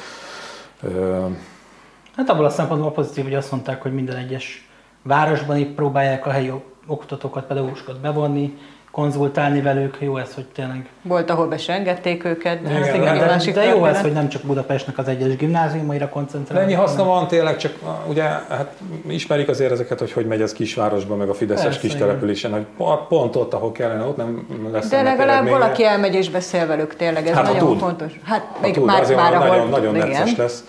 [2.16, 4.68] Hát abból a szempontból pozitív, hogy azt mondták, hogy minden egyes
[5.02, 6.52] városban itt próbálják a helyi
[6.87, 8.59] oktatókat, pedagógusokat bevonni,
[8.98, 9.96] konzultálni velük.
[10.00, 10.88] Jó ez, hogy tényleg...
[11.02, 14.12] Volt, ahol be se engedték őket, de Igen, igen, de, másik de jó ez, hogy
[14.12, 16.66] nem csak Budapestnek az egyes gimnáziumaira koncentrálnak.
[16.68, 17.72] Ennyi haszna hanem- van tényleg, csak
[18.08, 18.72] ugye hát
[19.06, 22.66] ismerik azért ezeket, hogy hogy megy ez kisvárosban, meg a fideszes Persze, kis településen, hogy
[23.08, 27.26] pont- ott, ahol kellene, ott nem lesz De legalább valaki elmegy és beszél velük, tényleg
[27.26, 27.78] ez Hát, nagyon tud.
[27.78, 28.20] fontos.
[28.24, 29.48] Hát Ha még tud, már, már ahol...
[29.48, 30.64] nagyon, nagyon necces lesz.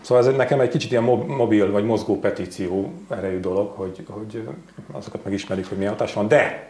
[0.00, 4.42] Szóval ez nekem egy kicsit ilyen mob- mobil vagy mozgó petíció erejű dolog, hogy, hogy
[4.92, 6.68] azokat megismerik, hogy milyen hatás van, de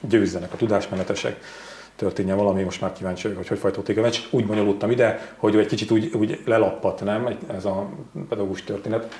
[0.00, 1.44] győzzenek a tudásmenetesek,
[1.96, 4.16] történjen valami, most már kíváncsi vagyok, hogy hogy folytatódik a meccs.
[4.30, 7.86] Úgy bonyolultam ide, hogy egy kicsit úgy, úgy lelappat, nem, ez a
[8.28, 9.14] pedagógus történet.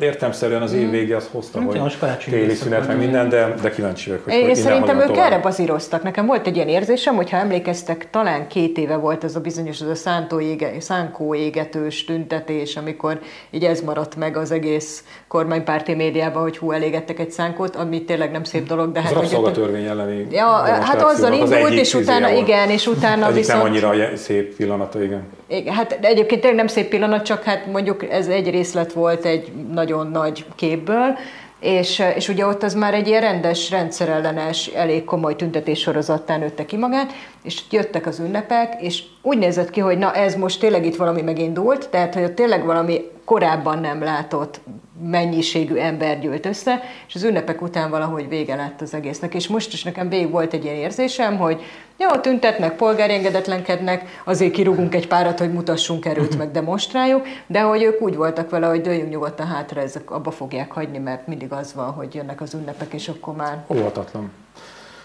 [0.00, 3.70] Értemszerűen az év vége az hozta, Hát, hogy most téli szünet, meg minden, de, de
[3.70, 5.32] kíváncsi vagyok, hogy, Én szerintem ők tovább.
[5.32, 6.02] erre bazíroztak.
[6.02, 9.80] Nekem volt egy ilyen érzésem, hogy ha emlékeztek, talán két éve volt ez a bizonyos,
[9.80, 15.94] ez a szántó ége, szánkó égetős tüntetés, amikor így ez maradt meg az egész kormánypárti
[15.94, 19.14] médiában, hogy hú, elégettek egy szánkót, ami tényleg nem szép dolog, de Az hát...
[19.14, 20.46] hogy- rabszolgatörvény elleni Ja,
[20.80, 23.62] hát azzal az indult, és utána, igen, és utána Egyik viszont...
[23.62, 25.22] nem annyira szép pillanata, igen.
[25.48, 29.52] Igen, Hát egyébként tényleg nem szép pillanat, csak hát mondjuk ez egy részlet volt egy
[29.72, 31.18] nagyon nagy képből,
[31.60, 36.64] és, és ugye ott az már egy ilyen rendes, rendszerellenes, elég komoly tüntetés sorozattán nőtte
[36.64, 40.86] ki magát, és jöttek az ünnepek, és úgy nézett ki, hogy na ez most tényleg
[40.86, 44.60] itt valami megindult, tehát hogy ott tényleg valami korábban nem látott
[45.02, 49.34] mennyiségű ember gyűlt össze, és az ünnepek után valahogy vége lett az egésznek.
[49.34, 51.62] És most is nekem végig volt egy ilyen érzésem, hogy
[51.96, 57.82] jó, tüntetnek, polgári engedetlenkednek, azért kirúgunk egy párat, hogy mutassunk erőt, meg demonstráljuk, de hogy
[57.82, 61.74] ők úgy voltak vele, hogy dőljünk nyugodtan hátra, ezek abba fogják hagyni, mert mindig az
[61.74, 64.30] van, hogy jönnek az ünnepek, és akkor már Óvatatlan.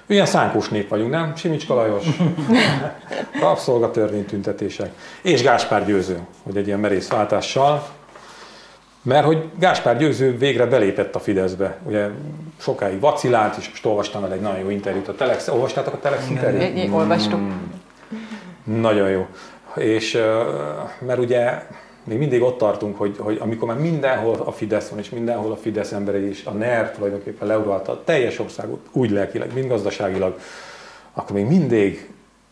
[0.07, 1.36] Ilyen szánkós nép vagyunk, nem?
[1.36, 2.05] Simicska Lajos,
[3.41, 4.91] rabszolgatörvény tüntetések.
[5.21, 7.83] És Gáspár Győző, hogy egy ilyen merész váltással,
[9.03, 11.77] mert hogy Gáspár Győző végre belépett a Fideszbe.
[11.85, 12.07] Ugye
[12.57, 15.47] sokáig vacilált, és most olvastam el egy nagyon jó interjút a Telex.
[15.47, 16.93] Olvastátok a Telex interjút?
[16.93, 17.39] Olvastuk.
[18.63, 19.27] Nagyon jó.
[19.75, 20.17] És
[20.99, 21.61] mert ugye
[22.03, 25.55] még mindig ott tartunk, hogy, hogy amikor már mindenhol a Fidesz van, és mindenhol a
[25.55, 30.39] Fidesz emberei is, a NER tulajdonképpen leuralta a teljes országot, úgy lelkileg, mind gazdaságilag,
[31.13, 32.11] akkor még mindig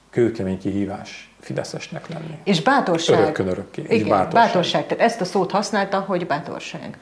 [0.10, 2.38] kőkemény kihívás Fideszesnek lenni.
[2.44, 3.20] És bátorság.
[3.20, 3.82] Örökkön örökké.
[3.82, 4.10] Igen, bátorság.
[4.10, 4.44] bátorság.
[4.44, 4.86] bátorság.
[4.88, 6.98] Tehát ezt a szót használta, hogy bátorság.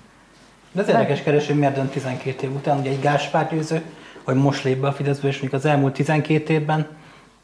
[0.72, 3.82] De az érdekes kereső, hogy miért dönt 12 év után, ugye egy Gáspár győző,
[4.24, 6.88] hogy most lép be a Fideszbe, és még az elmúlt 12 évben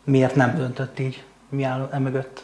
[0.03, 1.23] miért nem döntött így?
[1.49, 2.43] Mi áll emögött?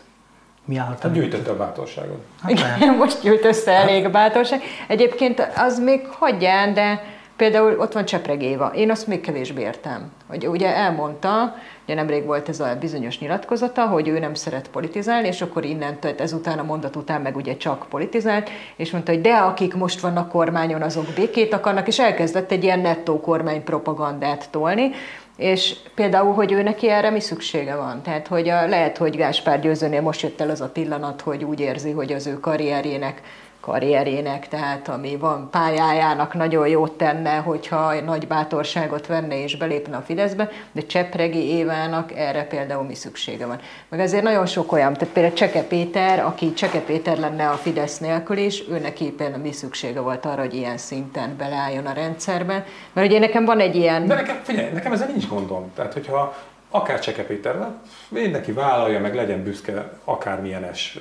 [0.66, 2.24] Mi állhat Hát gyűjtötte a bátorságot.
[2.42, 2.52] Hát.
[2.52, 4.62] Igen, most gyűlt össze elég a bátorság.
[4.88, 7.04] Egyébként az még hagyján, de
[7.36, 8.72] például ott van Csepreg Éva.
[8.76, 10.12] Én azt még kevésbé értem.
[10.28, 15.28] Hogy ugye elmondta, ugye nemrég volt ez a bizonyos nyilatkozata, hogy ő nem szeret politizálni,
[15.28, 19.34] és akkor innentől, ezután a mondat után meg ugye csak politizált, és mondta, hogy de
[19.34, 24.91] akik most vannak kormányon, azok békét akarnak, és elkezdett egy ilyen nettó kormány propagandát tolni,
[25.38, 28.02] és például, hogy ő neki erre mi szüksége van?
[28.02, 31.60] Tehát, hogy a, lehet, hogy Gáspár Győzőnél most jött el az a pillanat, hogy úgy
[31.60, 33.22] érzi, hogy az ő karrierjének
[33.62, 40.02] karrierjének, tehát ami van pályájának nagyon jót tenne, hogyha nagy bátorságot venne és belépne a
[40.02, 43.60] Fideszbe, de Csepregi Évának erre például mi szüksége van.
[43.89, 47.97] Meg azért nagyon sok olyan, tehát például Cseke Péter, aki Cseke Péter lenne a Fidesz
[47.97, 52.65] nélkül is, ő neki mi szüksége volt arra, hogy ilyen szinten beleálljon a rendszerbe.
[52.93, 54.08] Mert ugye nekem van egy ilyen...
[54.08, 55.71] De nekem, figyelj, nekem ezzel nincs gondom.
[55.76, 56.36] Tehát, hogyha
[56.69, 57.67] akár Cseke Péter,
[58.08, 60.97] mindenki vállalja, meg legyen büszke akármilyenes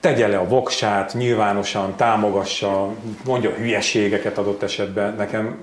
[0.00, 2.88] tegye le a voksát, nyilvánosan támogassa,
[3.24, 5.58] mondja hülyeségeket adott esetben, nekem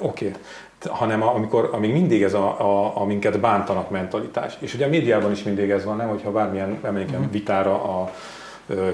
[0.00, 0.26] oké.
[0.26, 0.40] Okay.
[0.86, 4.56] Hanem amikor, amíg mindig ez a, a, a minket bántanak mentalitás.
[4.58, 6.08] És ugye a médiában is mindig ez van, nem?
[6.08, 7.30] Hogyha bármilyen emlékem mhm.
[7.30, 8.12] vitára a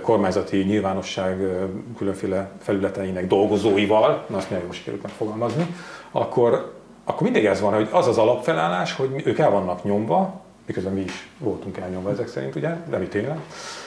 [0.02, 1.38] kormányzati nyilvánosság
[1.96, 5.66] különféle felületeinek dolgozóival, na azt milyen jól sikerült megfogalmazni,
[6.10, 6.72] akkor,
[7.04, 11.00] akkor mindig ez van, hogy az az alapfelállás, hogy ők el vannak nyomva, miközben mi
[11.00, 13.38] is voltunk elnyomva ezek szerint, ugye, de mi tényleg,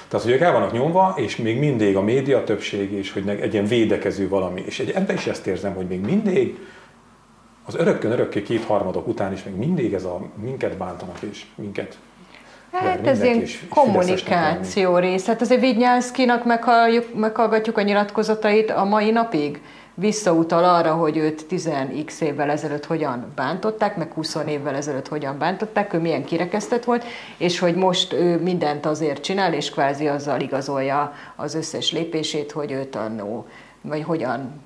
[0.08, 3.54] tehát, hogy ők el vannak nyomva, és még mindig a média többség, és hogy egy
[3.54, 4.64] ilyen védekező valami.
[4.66, 6.58] És egy, ebben is ezt érzem, hogy még mindig
[7.66, 11.98] az örökkön örökké kétharmadok után is még mindig ez a minket bántanak, és minket
[12.72, 15.26] Hát ez ilyen kommunikáció rész.
[15.26, 16.44] Hát azért Vidnyánszkinak
[17.14, 19.62] meghallgatjuk a nyilatkozatait a mai napig
[20.00, 25.94] visszautal arra, hogy őt 10x évvel ezelőtt hogyan bántották, meg 20 évvel ezelőtt hogyan bántották,
[25.94, 27.06] ő milyen kirekesztett volt,
[27.38, 32.72] és hogy most ő mindent azért csinál, és kvázi azzal igazolja az összes lépését, hogy
[32.72, 33.46] őt annó,
[33.82, 34.66] vagy hogyan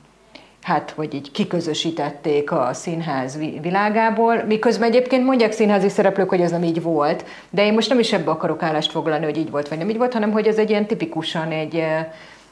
[0.61, 6.63] hát, hogy így kiközösítették a színház világából, miközben egyébként mondják színházi szereplők, hogy ez nem
[6.63, 9.77] így volt, de én most nem is ebbe akarok állást foglalni, hogy így volt, vagy
[9.77, 11.83] nem így volt, hanem hogy ez egy ilyen tipikusan egy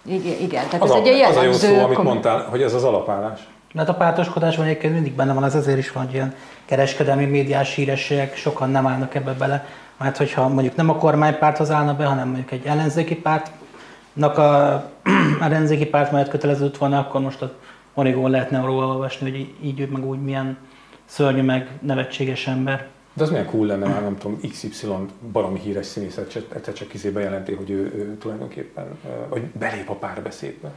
[0.05, 0.65] igen, igen.
[0.65, 2.83] tehát az ez a, egy ilyen Az a jó szó, amit mondtál, hogy ez az
[2.83, 3.39] alapállás.
[3.75, 6.35] Hát a pártoskodásban egyébként mindig benne van, ez azért is van, hogy ilyen
[6.65, 9.65] kereskedelmi médiás hírességek sokan nem állnak ebbe bele.
[9.97, 14.83] Mert hogyha mondjuk nem a kormánypárthoz állna be, hanem mondjuk egy ellenzéki pártnak a
[15.41, 17.51] ellenzéki párt mellett köteleződött volna, akkor most a
[17.93, 20.57] Origón lehetne róla olvasni, hogy így meg úgy milyen
[21.05, 22.87] szörnyű meg nevetséges ember.
[23.19, 24.87] De az milyen cool lenne, már nem tudom, XY
[25.31, 28.85] baromi híres színészet egyszer csak kizé bejelenti, hogy ő, ő tulajdonképpen,
[29.29, 30.71] vagy belép a párbeszédbe.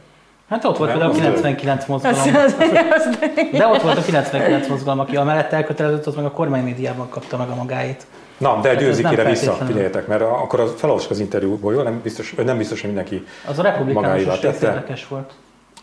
[0.47, 2.31] Hát ott volt például a 99 mozgalom.
[3.51, 7.49] De ott volt a 99 mozgalom, aki amellett elkötelezett, az meg a kormánymédiában kapta meg
[7.49, 8.05] a magáit.
[8.37, 11.81] Na, de győzikére vissza, figyeljetek, mert akkor az felolvasok az interjúból, jó?
[11.81, 15.33] Nem biztos, nem biztos, hogy mindenki Az a republikánus is érdekes volt.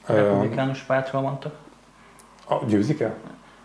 [0.07, 1.55] A republikánus pártról mondtak.
[2.49, 3.15] A győzike?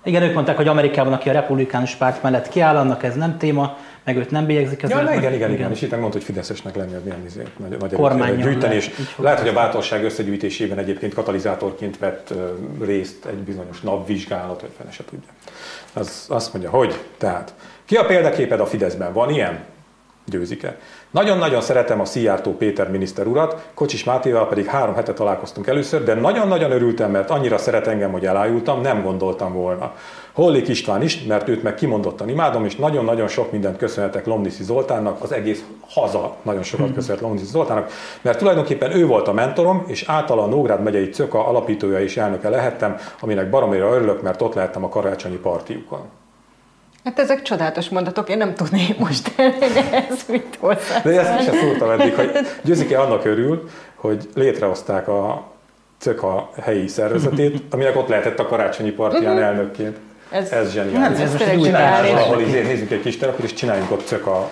[0.05, 3.77] Igen, ők mondták, hogy Amerikában, aki a republikánus párt mellett kiáll, annak ez nem téma,
[4.03, 4.81] meg őt nem bélyegzik.
[4.81, 7.93] Ja, igen, igen, igen, igen, és itt mondta, hogy Fideszesnek lenni, milyen izé, nagy, nagy
[7.93, 12.33] Kormányon gyűjteni, és lehet, hogy a bátorság összegyűjtésében egyébként katalizátorként vett
[12.81, 15.29] részt egy bizonyos napvizsgálat, vagy fene se tudja.
[15.93, 17.53] Az azt mondja, hogy, tehát,
[17.85, 19.13] ki a példaképed a Fideszben?
[19.13, 19.59] Van ilyen?
[20.25, 20.77] Győzike.
[21.15, 26.13] Nagyon-nagyon szeretem a Szijjártó Péter miniszter urat, Kocsis Mátéval pedig három hete találkoztunk először, de
[26.13, 29.93] nagyon-nagyon örültem, mert annyira szeret engem, hogy elájultam, nem gondoltam volna.
[30.34, 35.23] Hollik István is, mert őt meg kimondottan imádom, és nagyon-nagyon sok mindent köszönhetek Lomniszi Zoltánnak,
[35.23, 36.95] az egész haza nagyon sokat hmm.
[36.95, 41.47] köszönhet Lomniszi Zoltánnak, mert tulajdonképpen ő volt a mentorom, és általa a Nógrád megyei Cöka
[41.47, 46.24] alapítója és elnöke lehettem, aminek baromira örülök, mert ott lehettem a karácsonyi partiukon.
[47.05, 49.33] Hát ezek csodálatos mondatok, én nem tudnék most
[50.09, 51.01] ez mit hozzá.
[51.03, 52.31] De ezt is szóltam eddig, hogy
[52.63, 55.51] Győzike annak örül, hogy létrehozták a
[55.97, 59.47] CÖKA helyi szervezetét, aminek ott lehetett a karácsonyi partján uh-huh.
[59.47, 59.97] elnökként.
[60.29, 61.19] Ez, ez zseniális.
[61.19, 62.11] Ez, ez most zseniális.
[62.11, 64.49] Ahol izé, nézzük egy kis terepet, és csináljunk ott CÖKA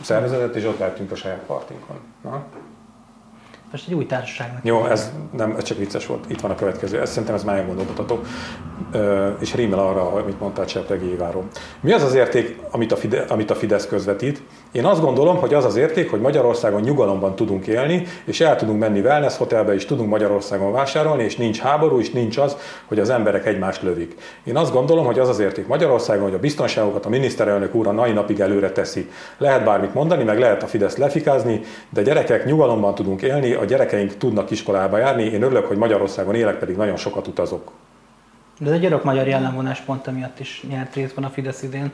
[0.00, 1.96] szervezetet, és ott lehetünk a saját partinkon.
[2.22, 2.44] Na?
[3.70, 4.64] Most egy új társaságnak.
[4.64, 6.30] Jó, ez, nem, ez csak vicces volt.
[6.30, 7.00] Itt van a következő.
[7.00, 8.20] Ez, szerintem ez már gondolkodható.
[9.38, 11.44] És rímel arra, amit mondtál Csepregi Éváról.
[11.80, 14.42] Mi az az érték, amit a, Fide, amit a Fidesz közvetít?
[14.72, 18.78] Én azt gondolom, hogy az az érték, hogy Magyarországon nyugalomban tudunk élni, és el tudunk
[18.78, 23.10] menni wellness hotelbe, és tudunk Magyarországon vásárolni, és nincs háború, és nincs az, hogy az
[23.10, 24.14] emberek egymást lövik.
[24.44, 27.92] Én azt gondolom, hogy az az érték Magyarországon, hogy a biztonságokat a miniszterelnök úr a
[27.92, 29.10] mai napig előre teszi.
[29.38, 34.16] Lehet bármit mondani, meg lehet a Fidesz lefikázni, de gyerekek nyugalomban tudunk élni, a gyerekeink
[34.16, 35.22] tudnak iskolába járni.
[35.22, 37.72] Én örülök, hogy Magyarországon élek, pedig nagyon sokat utazok.
[38.58, 41.92] De ez egy örök magyar jellemvonás pont emiatt is nyert részben a Fidesz idén.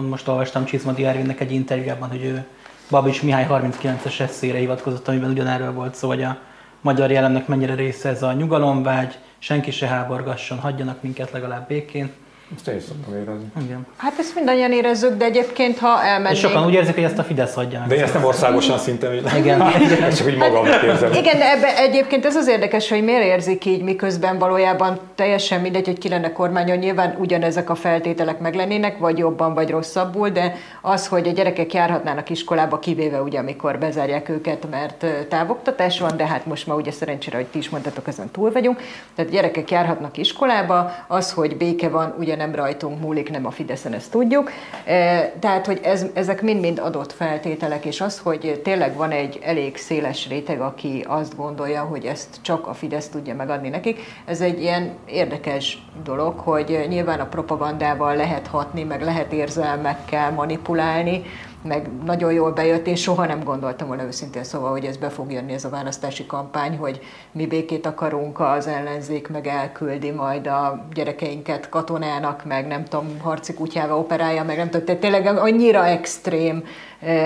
[0.00, 2.44] Ott most olvastam Csizma Diárinek egy interjújában, hogy ő
[2.90, 6.38] Babics Mihály 39-es eszére hivatkozott, amiben ugyanerről volt szó, hogy a
[6.80, 12.12] magyar jelennek mennyire része ez a nyugalomvágy, senki se háborgasson, hagyjanak minket legalább békén.
[12.56, 13.52] Ezt én is szoktam érezni.
[13.64, 13.86] Igen.
[13.96, 16.34] Hát ezt mindannyian érezzük, de egyébként, ha elmennénk...
[16.34, 17.88] És sokan úgy érzik, hogy ezt a Fidesz adja meg.
[17.88, 19.62] De én ezt nem országosan szinten, hogy Igen.
[19.62, 21.12] Ezt csak úgy magamnak érzem.
[21.12, 25.86] Igen, de ebbe egyébként ez az érdekes, hogy miért érzik így, miközben valójában teljesen mindegy,
[25.86, 31.06] hogy ki lenne kormányon, nyilván ugyanezek a feltételek meglennének, vagy jobban, vagy rosszabbul, de az,
[31.06, 36.46] hogy a gyerekek járhatnának iskolába, kivéve ugye, amikor bezárják őket, mert távoktatás van, de hát
[36.46, 38.82] most már ugye szerencsére, hogy ti is mondtatok, ezen túl vagyunk.
[39.14, 43.92] Tehát gyerekek járhatnak iskolába, az, hogy béke van, ugye nem rajtunk múlik, nem a Fideszen,
[43.92, 44.50] ezt tudjuk.
[44.84, 49.76] E, Tehát, hogy ez, ezek mind-mind adott feltételek, és az, hogy tényleg van egy elég
[49.76, 54.60] széles réteg, aki azt gondolja, hogy ezt csak a Fidesz tudja megadni nekik, ez egy
[54.60, 61.22] ilyen érdekes dolog, hogy nyilván a propagandával lehet hatni, meg lehet érzelmekkel manipulálni,
[61.62, 65.32] meg nagyon jól bejött, én soha nem gondoltam volna őszintén szóval, hogy ez be fog
[65.32, 67.00] jönni ez a választási kampány, hogy
[67.32, 73.54] mi békét akarunk, az ellenzék meg elküldi majd a gyerekeinket katonának, meg nem tudom, harci
[73.54, 76.64] kutyával operálja, meg nem tudom, tehát tényleg annyira extrém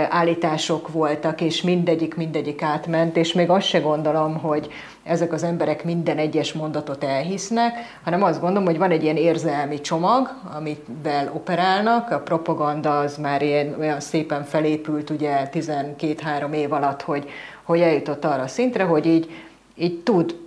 [0.08, 4.68] állítások voltak, és mindegyik, mindegyik átment, és még azt se gondolom, hogy
[5.02, 9.80] ezek az emberek minden egyes mondatot elhisznek, hanem azt gondolom, hogy van egy ilyen érzelmi
[9.80, 17.02] csomag, amivel operálnak, a propaganda az már ilyen, olyan szépen felépült ugye 12-3 év alatt,
[17.02, 17.28] hogy,
[17.62, 19.30] hogy eljutott arra a szintre, hogy így,
[19.74, 20.43] így tud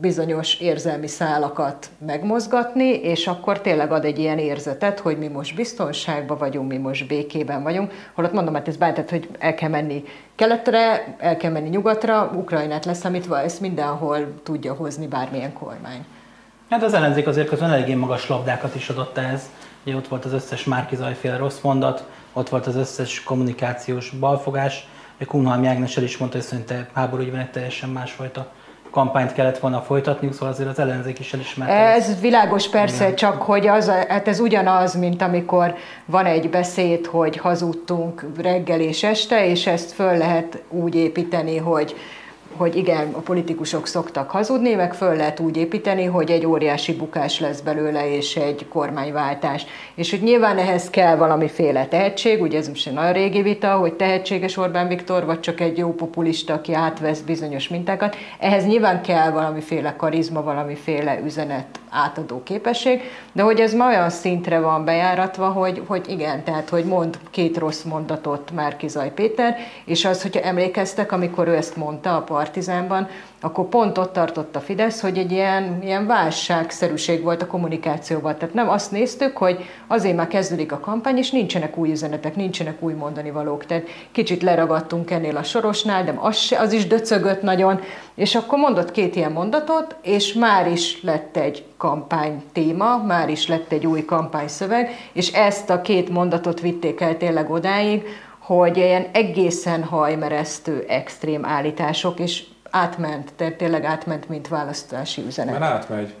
[0.00, 6.38] bizonyos érzelmi szálakat megmozgatni, és akkor tényleg ad egy ilyen érzetet, hogy mi most biztonságban
[6.38, 7.92] vagyunk, mi most békében vagyunk.
[8.14, 10.04] Holott mondom, hát ez bántett, hogy el kell menni
[10.34, 16.04] keletre, el kell menni nyugatra, Ukrajnát leszámítva, ezt mindenhol tudja hozni bármilyen kormány.
[16.70, 19.42] Hát az ellenzék azért közben eléggé magas labdákat is adott ehhez.
[19.84, 24.88] Ugye ott volt az összes Márkizajféle rossz mondat, ott volt az összes kommunikációs balfogás.
[25.26, 28.52] Kunhalmi Ágnes el is mondta, hogy szerinte háborúgyban egy teljesen másfajta
[28.96, 31.74] kampányt kellett volna folytatniuk, szóval azért az ellenzék is elismerte.
[31.74, 32.08] ezt.
[32.08, 37.36] Ez világos persze, csak hogy az, hát ez ugyanaz, mint amikor van egy beszéd, hogy
[37.36, 41.96] hazudtunk reggel és este, és ezt föl lehet úgy építeni, hogy
[42.56, 47.40] hogy igen, a politikusok szoktak hazudni, meg föl lehet úgy építeni, hogy egy óriási bukás
[47.40, 49.66] lesz belőle, és egy kormányváltás.
[49.94, 53.94] És hogy nyilván ehhez kell valamiféle tehetség, ugye ez most egy nagyon régi vita, hogy
[53.94, 58.16] tehetséges Orbán Viktor, vagy csak egy jó populista, aki átvesz bizonyos mintákat.
[58.38, 63.00] Ehhez nyilván kell valamiféle karizma, valamiféle üzenet átadó képesség,
[63.32, 67.56] de hogy ez ma olyan szintre van bejáratva, hogy, hogy igen, tehát hogy mond két
[67.56, 73.08] rossz mondatot Márkizaj Péter, és az, hogyha emlékeztek, amikor ő ezt mondta a Partizánban,
[73.40, 78.36] akkor pont ott tartott a Fidesz, hogy egy ilyen, ilyen válságszerűség volt a kommunikációban.
[78.38, 82.82] Tehát nem azt néztük, hogy azért már kezdődik a kampány, és nincsenek új üzenetek, nincsenek
[82.82, 83.66] új mondani valók.
[83.66, 87.80] Tehát kicsit leragadtunk ennél a sorosnál, de az, az is döcögött nagyon,
[88.14, 93.48] és akkor mondott két ilyen mondatot, és már is lett egy kampány téma, már is
[93.48, 98.02] lett egy új kampányszöveg, és ezt a két mondatot vitték el tényleg odáig,
[98.38, 105.58] hogy ilyen egészen hajmeresztő, extrém állítások, és átment, tehát tényleg átment, mint választási üzenet.
[105.58, 106.14] Mert átmegy.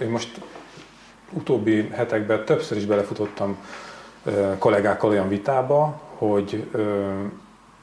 [0.00, 0.40] Én most
[1.30, 3.56] utóbbi hetekben többször is belefutottam
[4.58, 6.66] kollégákkal olyan vitába, hogy,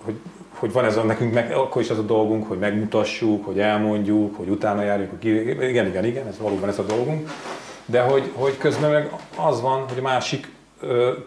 [0.04, 3.60] hogy, hogy van ez a, nekünk meg, akkor is az a dolgunk, hogy megmutassuk, hogy
[3.60, 7.30] elmondjuk, hogy utána járjunk, hogy igen, igen, igen, ez valóban ez a dolgunk,
[7.86, 10.48] de hogy, hogy közben meg az van, hogy a másik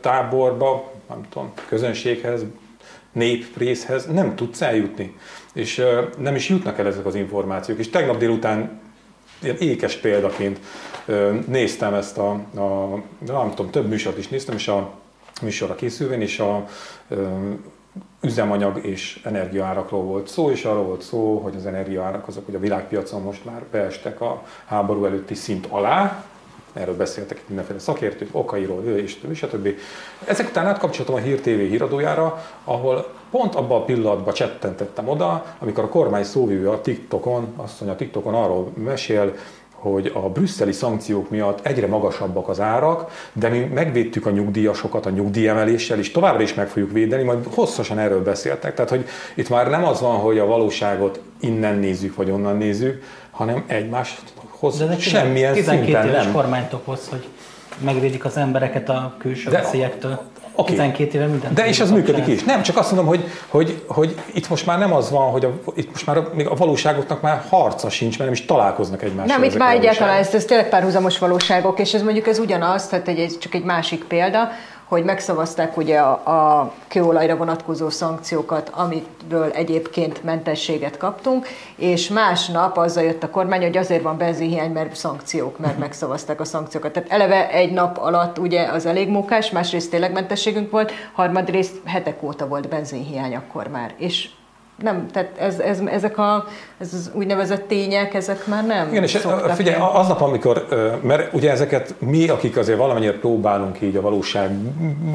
[0.01, 2.45] táborba, nem tudom, közönséghez,
[3.13, 5.17] néprészhez nem tudsz eljutni.
[5.53, 5.85] És
[6.19, 7.79] nem is jutnak el ezek az információk.
[7.79, 8.81] És tegnap délután
[9.43, 10.59] ilyen ékes példaként
[11.47, 14.91] néztem ezt a, a, nem tudom, több műsort is néztem, és a
[15.43, 16.65] műsorra készülvén, és a
[18.21, 22.59] üzemanyag és energiaárakról volt szó, és arról volt szó, hogy az energiaárak azok, hogy a
[22.59, 26.25] világpiacon most már beestek a háború előtti szint alá,
[26.73, 29.69] erről beszéltek itt mindenféle szakértők, okairól, és többi, stb.
[30.25, 35.85] Ezek után átkapcsoltam a Hír TV híradójára, ahol pont abban a pillanatban csettentettem oda, amikor
[35.85, 39.33] a kormány szóvivő a TikTokon, azt mondja, a TikTokon arról mesél,
[39.73, 45.11] hogy a brüsszeli szankciók miatt egyre magasabbak az árak, de mi megvédtük a nyugdíjasokat a
[45.11, 48.75] nyugdíjemeléssel, és továbbra is meg fogjuk védeni, majd hosszasan erről beszéltek.
[48.75, 53.03] Tehát, hogy itt már nem az van, hogy a valóságot innen nézzük, vagy onnan nézzük,
[53.31, 56.33] hanem egymáshoz De semmilyen 12 szinten éves nem.
[56.33, 57.29] kormánytopos, hogy
[57.85, 60.21] megvédik az embereket a külső De- veszélyektől.
[60.55, 60.71] Oké.
[60.73, 61.55] 12 éve minden.
[61.55, 62.45] De és az működik is.
[62.45, 65.53] Nem, csak azt mondom, hogy, hogy, hogy itt most már nem az van, hogy a,
[65.75, 69.37] itt most már a, még a valóságoknak már harca sincs, mert nem is találkoznak egymással.
[69.39, 73.09] Nem, itt már egyáltalán ez, ez tényleg párhuzamos valóságok, és ez mondjuk ez ugyanaz, tehát
[73.09, 74.49] egy, ez csak egy másik példa,
[74.93, 83.05] hogy megszavazták ugye a, a kőolajra vonatkozó szankciókat, amitől egyébként mentességet kaptunk, és másnap azzal
[83.05, 86.93] jött a kormány, hogy azért van benzinhiány, mert szankciók, mert megszavazták a szankciókat.
[86.93, 92.23] Tehát eleve egy nap alatt ugye az elég munkás, másrészt tényleg mentességünk volt, harmadrészt hetek
[92.23, 93.95] óta volt benzinhiány akkor már.
[93.97, 94.29] És
[94.83, 96.45] nem, tehát ez, ez, ezek a,
[96.79, 99.91] ez az úgynevezett tények, ezek már nem Igen, és figyelj, el.
[99.95, 100.67] aznap, amikor,
[101.03, 104.51] mert ugye ezeket mi, akik azért valamennyire próbálunk így a valóság,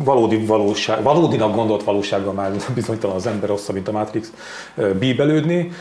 [0.03, 4.31] valódi valóság, valódinak gondolt valósággal már bizonytalan az ember rosszabb, mint a Matrix
[4.99, 5.71] bíbelődni,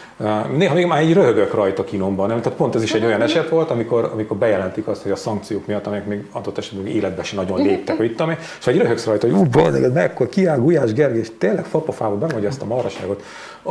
[0.57, 2.41] néha még már így röhögök rajta kinomban, nem?
[2.41, 5.67] Tehát pont ez is egy olyan eset volt, amikor, amikor bejelentik azt, hogy a szankciók
[5.67, 9.05] miatt, amelyek még adott esetben életben sem nagyon léptek, hogy itt, ami, és egy röhögsz
[9.05, 13.23] rajta, hogy ú, meg mekkor kiáll Gulyás Gergely, és tényleg fapafába ezt a maraságot.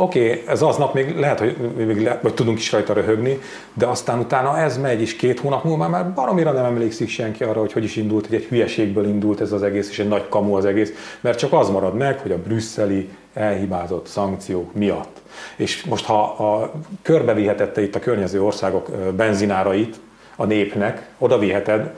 [0.06, 3.38] Oké, okay, ez aznap még lehet, hogy, még le, vagy tudunk is rajta röhögni,
[3.74, 7.60] de aztán utána ez megy, és két hónap múlva már baromira nem emlékszik senki arra,
[7.60, 10.54] hogy hogy is indult, hogy egy hülyeségből indult ez az egész, és egy nagy kamu
[10.54, 15.20] az egész, mert csak az marad meg, hogy a brüsszeli elhibázott szankciók miatt.
[15.56, 20.00] És most ha a körbevihetette itt a környező országok benzinárait
[20.36, 21.94] a népnek, oda viheted,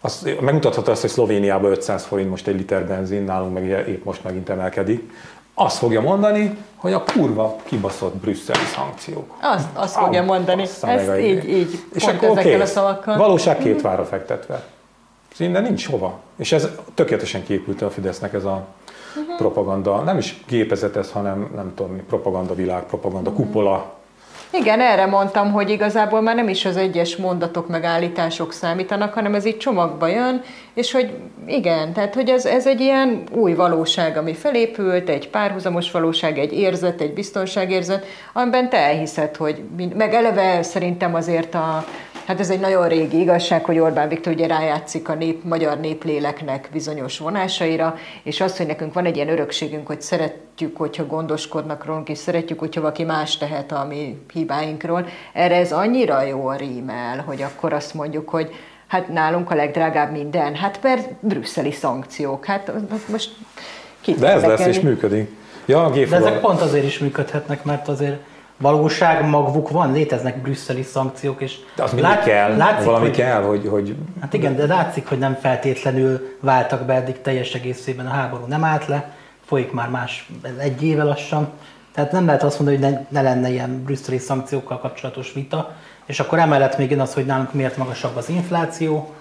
[0.00, 4.24] az, megmutathatod azt, hogy Szlovéniában 500 forint most egy liter benzin, nálunk meg épp most
[4.24, 5.10] megint emelkedik,
[5.58, 9.34] azt fogja mondani, hogy a kurva kibaszott brüsszeli szankciók.
[9.40, 12.60] Azt, azt ah, fogja mondani, ezt így, így, és pont akkor ezekkel okay.
[12.60, 13.16] a szavakkal.
[13.16, 14.64] Valóság két vára fektetve.
[15.34, 16.18] Szinte nincs hova.
[16.36, 18.66] És ez tökéletesen képült a Fidesznek ez a
[19.16, 19.36] uh-huh.
[19.36, 23.46] propaganda, nem is gépezet ez, hanem nem tudom, propaganda világ, propaganda uh-huh.
[23.46, 23.97] kupola,
[24.50, 29.44] igen, erre mondtam, hogy igazából már nem is az egyes mondatok megállítások számítanak, hanem ez
[29.44, 30.42] így csomagba jön,
[30.74, 31.10] és hogy
[31.46, 36.52] igen, tehát hogy ez, ez egy ilyen új valóság, ami felépült, egy párhuzamos valóság, egy
[36.52, 39.62] érzet, egy biztonságérzet, amiben te elhiszed, hogy
[39.96, 41.84] meg eleve szerintem azért a,
[42.28, 46.68] Hát ez egy nagyon régi igazság, hogy Orbán Viktor ugye rájátszik a nép, magyar népléleknek
[46.72, 52.08] bizonyos vonásaira, és az, hogy nekünk van egy ilyen örökségünk, hogy szeretjük, hogyha gondoskodnak rólunk,
[52.08, 57.42] és szeretjük, hogyha valaki más tehet a mi hibáinkról, erre ez annyira jól rímel, hogy
[57.42, 58.50] akkor azt mondjuk, hogy
[58.86, 62.72] hát nálunk a legdrágább minden, hát per brüsszeli szankciók, hát
[63.10, 63.30] most
[64.00, 65.30] kit De ez lesz és működik.
[65.66, 68.20] Ja, De ezek pont azért is működhetnek, mert azért
[68.58, 73.42] valóság magvuk van, léteznek brüsszeli szankciók, és de az lát, kell, látszik, valami hogy, kell,
[73.42, 73.96] hogy, hogy...
[74.20, 78.64] Hát igen, de látszik, hogy nem feltétlenül váltak be eddig teljes egészében a háború nem
[78.64, 79.12] állt le,
[79.46, 81.48] folyik már más egy éve lassan,
[81.94, 85.72] tehát nem lehet azt mondani, hogy ne, ne lenne ilyen brüsszeli szankciókkal kapcsolatos vita,
[86.06, 89.14] és akkor emellett még jön az, hogy nálunk miért magasabb az infláció,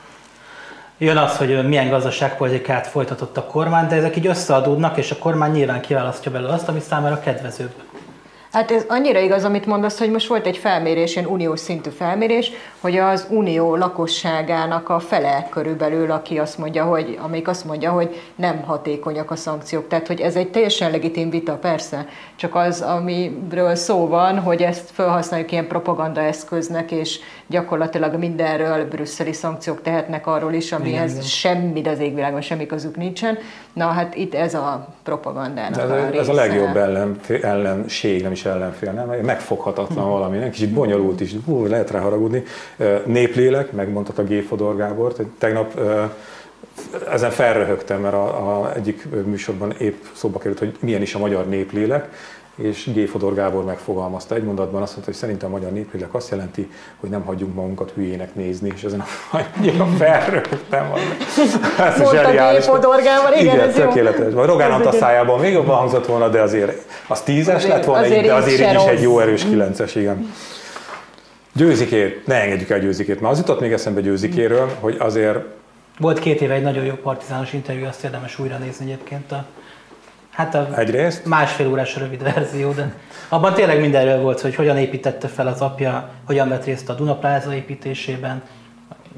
[0.98, 5.52] jön az, hogy milyen gazdaságpolitikát folytatott a kormány, de ezek így összeadódnak, és a kormány
[5.52, 7.74] nyilván kiválasztja belőle azt, ami számára kedvezőbb.
[8.52, 12.52] Hát ez annyira igaz, amit mondasz, hogy most volt egy felmérés, ilyen uniós szintű felmérés,
[12.80, 18.22] hogy az unió lakosságának a fele körülbelül, aki azt mondja, hogy, amelyik azt mondja, hogy
[18.36, 19.88] nem hatékonyak a szankciók.
[19.88, 24.90] Tehát, hogy ez egy teljesen legitim vita, persze, csak az, amiről szó van, hogy ezt
[24.92, 31.86] felhasználjuk ilyen propaganda eszköznek, és gyakorlatilag mindenről brüsszeli szankciók tehetnek arról is, amihez Igen, semmi
[31.86, 33.38] az égvilágon, semmi közük nincsen.
[33.74, 35.96] Na hát itt ez a propagandának ez a.
[35.96, 39.26] Ez a legjobb ellen, ellenség, nem is ellenfél, nem?
[39.26, 40.14] Megfoghatatlan hmm.
[40.14, 40.50] valami, nem?
[40.50, 42.44] Kicsit bonyolult is, hú, lehet rá haragudni.
[43.06, 44.44] Néplélek, megmondta a G.
[44.44, 45.80] Fodor Gábor, tegnap
[47.12, 51.48] ezen felröhögtem, mert a, a egyik műsorban épp szóba került, hogy milyen is a magyar
[51.48, 52.10] néplélek,
[52.58, 53.08] és G.
[53.08, 57.10] Fodor Gábor megfogalmazta egy mondatban azt mondta, hogy szerintem a magyar néplélek azt jelenti, hogy
[57.10, 59.04] nem hagyjunk magunkat hülyének nézni, és ezen
[59.58, 60.92] annyira felrögtem.
[61.80, 62.62] Ez Mondta G.
[62.62, 64.34] Fodor Gábor, igen, igen ez tökéletes.
[64.34, 68.26] Vagy Rogán Antal szájában még jobban hangzott volna, de azért az tízes lett volna, azért
[68.26, 70.34] de azért így is egy jó erős kilences, igen.
[71.54, 75.40] Győzikét, ne engedjük el Győzikét, mert az jutott még eszembe Győzikéről, hogy azért...
[76.00, 79.46] Volt két éve egy nagyon jó partizános interjú, azt érdemes újra nézni egyébként a
[80.38, 81.26] Hát a Egyrészt?
[81.26, 82.94] másfél órás rövid verzió, de
[83.30, 87.54] abban tényleg mindenről volt, hogy hogyan építette fel az apja, hogyan vett részt a Dunapláza
[87.54, 88.42] építésében,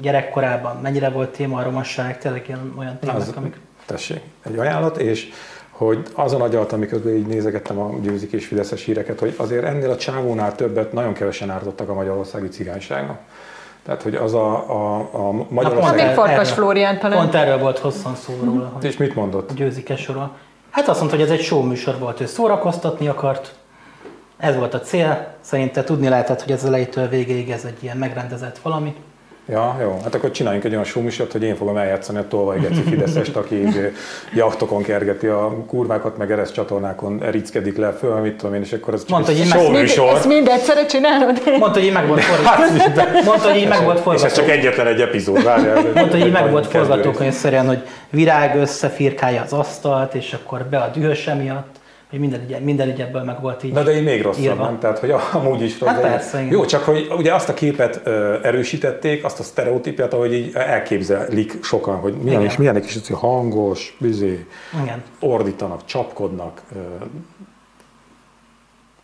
[0.00, 3.56] gyerekkorában, mennyire volt téma a romasság, tényleg ilyen olyan témák, az, amik...
[3.86, 5.28] Tessék, egy ajánlat, és
[5.70, 9.96] hogy azon agyalt, amikor így nézegettem a győzik és fideszes híreket, hogy azért ennél a
[9.96, 13.18] csávónál többet nagyon kevesen ártottak a magyarországi cigányságnak.
[13.84, 15.96] Tehát, hogy az a, a, a Magyarország...
[15.96, 17.18] Na, pont, Farkas Flórián talán.
[17.18, 18.78] Pont erről volt hosszan szó róla.
[18.80, 19.54] És mit mondott?
[19.54, 20.30] Győzikesről.
[20.70, 23.54] Hát azt mondta, hogy ez egy show műsor volt, ő szórakoztatni akart,
[24.36, 28.58] ez volt a cél, szerinte tudni lehetett, hogy ez elejétől végéig ez egy ilyen megrendezett
[28.58, 28.94] valami.
[29.50, 29.98] Ja, jó.
[30.02, 33.66] Hát akkor csináljunk egy olyan showműsort, hogy én fogom eljátszani a tolvaj geci Fideszest, aki
[34.34, 38.94] jachtokon kergeti a kurvákat, meg ereszt csatornákon erickedik le föl, mit tudom én, és akkor
[38.94, 40.14] ez csak Mondta, egy hogy én meg- showműsor.
[40.14, 41.40] Ezt mind egyszerre csinálod?
[41.46, 43.02] Mondta, hogy így meg volt forgatva.
[43.24, 44.36] Mondta, hogy így meg volt És ez forgatva.
[44.36, 45.74] csak egyetlen egy epizód, várjál.
[45.94, 50.90] Mondta, hogy így meg volt forgatókönyvszerűen, hogy virág összefirkálja az asztalt, és akkor be a
[50.94, 51.79] dühös emiatt,
[52.10, 54.64] hogy minden, ügy- minden ügyekből meg volt így Na de így még rosszabb, írva.
[54.64, 54.78] nem?
[54.78, 55.88] Tehát, hogy amúgy is rossz.
[55.90, 56.52] Hát persze, igen.
[56.52, 61.58] Jó, csak hogy ugye azt a képet ö, erősítették, azt a sztereotípiát, ahogy így elképzelik
[61.62, 62.50] sokan, hogy milyen, Igen.
[62.50, 64.46] és milyenek is hogy hangos, bizé,
[64.82, 65.02] Igen.
[65.20, 66.78] ordítanak, csapkodnak, ö,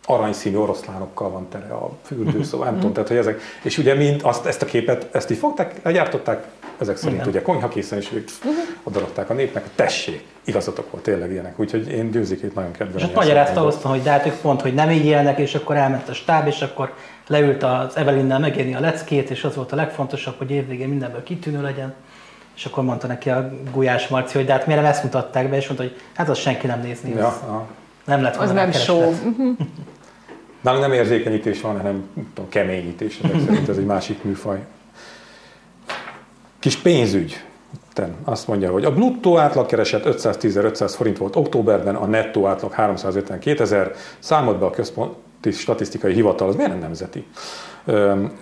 [0.09, 4.45] aranyszínű oroszlánokkal van tele a fürdőszoba, nem tudom, tehát hogy ezek, és ugye mind azt,
[4.45, 6.47] ezt a képet, ezt így fogták, legyártották,
[6.77, 7.27] ezek szerint Igen.
[7.27, 8.29] ugye konyhakészen is ők
[8.83, 13.07] odaadták a népnek, tessék, igazatok volt tényleg ilyenek, úgyhogy én győzikét nagyon És kedvelem.
[13.09, 16.09] ott magyarázta hoztam, hogy de hát ők pont, hogy nem így élnek, és akkor elment
[16.09, 16.93] a stáb, és akkor
[17.27, 21.61] leült az Evelinnel megírni a leckét, és az volt a legfontosabb, hogy évvégén mindenből kitűnő
[21.61, 21.93] legyen.
[22.55, 25.55] És akkor mondta neki a Gulyás Marci, hogy de hát miért nem ezt mutatták be,
[25.55, 27.41] és mondta, hogy hát azt senki nem nézni, Ja, az
[28.05, 28.97] nem lett Az volna nem rákereslet.
[28.97, 29.13] show.
[30.67, 34.57] Nálunk nem érzékenyítés van, hanem nem tudom, keményítés, ezek szerint ez egy másik műfaj.
[36.59, 37.43] Kis pénzügy.
[37.93, 43.61] Ten azt mondja, hogy a bruttó átlagkereset 510.500 forint volt októberben, a nettó átlag 352
[43.61, 47.25] ezer, számolt be a központi statisztikai hivatal, az miért nem nemzeti?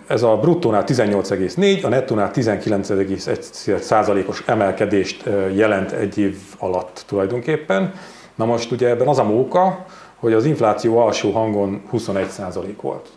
[0.07, 5.23] Ez a bruttónál 18,4, a nettónál 19,1 százalékos emelkedést
[5.53, 7.93] jelent egy év alatt tulajdonképpen.
[8.35, 9.85] Na most ugye ebben az a móka,
[10.25, 13.09] hogy az infláció alsó hangon 21 százalék volt.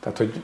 [0.00, 0.42] Tehát, hogy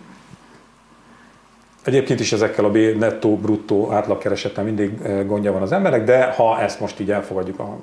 [1.84, 6.61] Egyébként is ezekkel a nettó, bruttó átlagkeresettel mindig eh, gondja van az emberek, de ha
[6.61, 7.76] ezt most így elfogadjuk a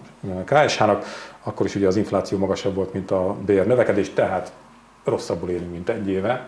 [0.46, 1.06] KSH-nak,
[1.44, 4.52] akkor is ugye az infláció magasabb volt, mint a bér növekedés, tehát
[5.04, 6.48] rosszabbul élünk, mint egy éve,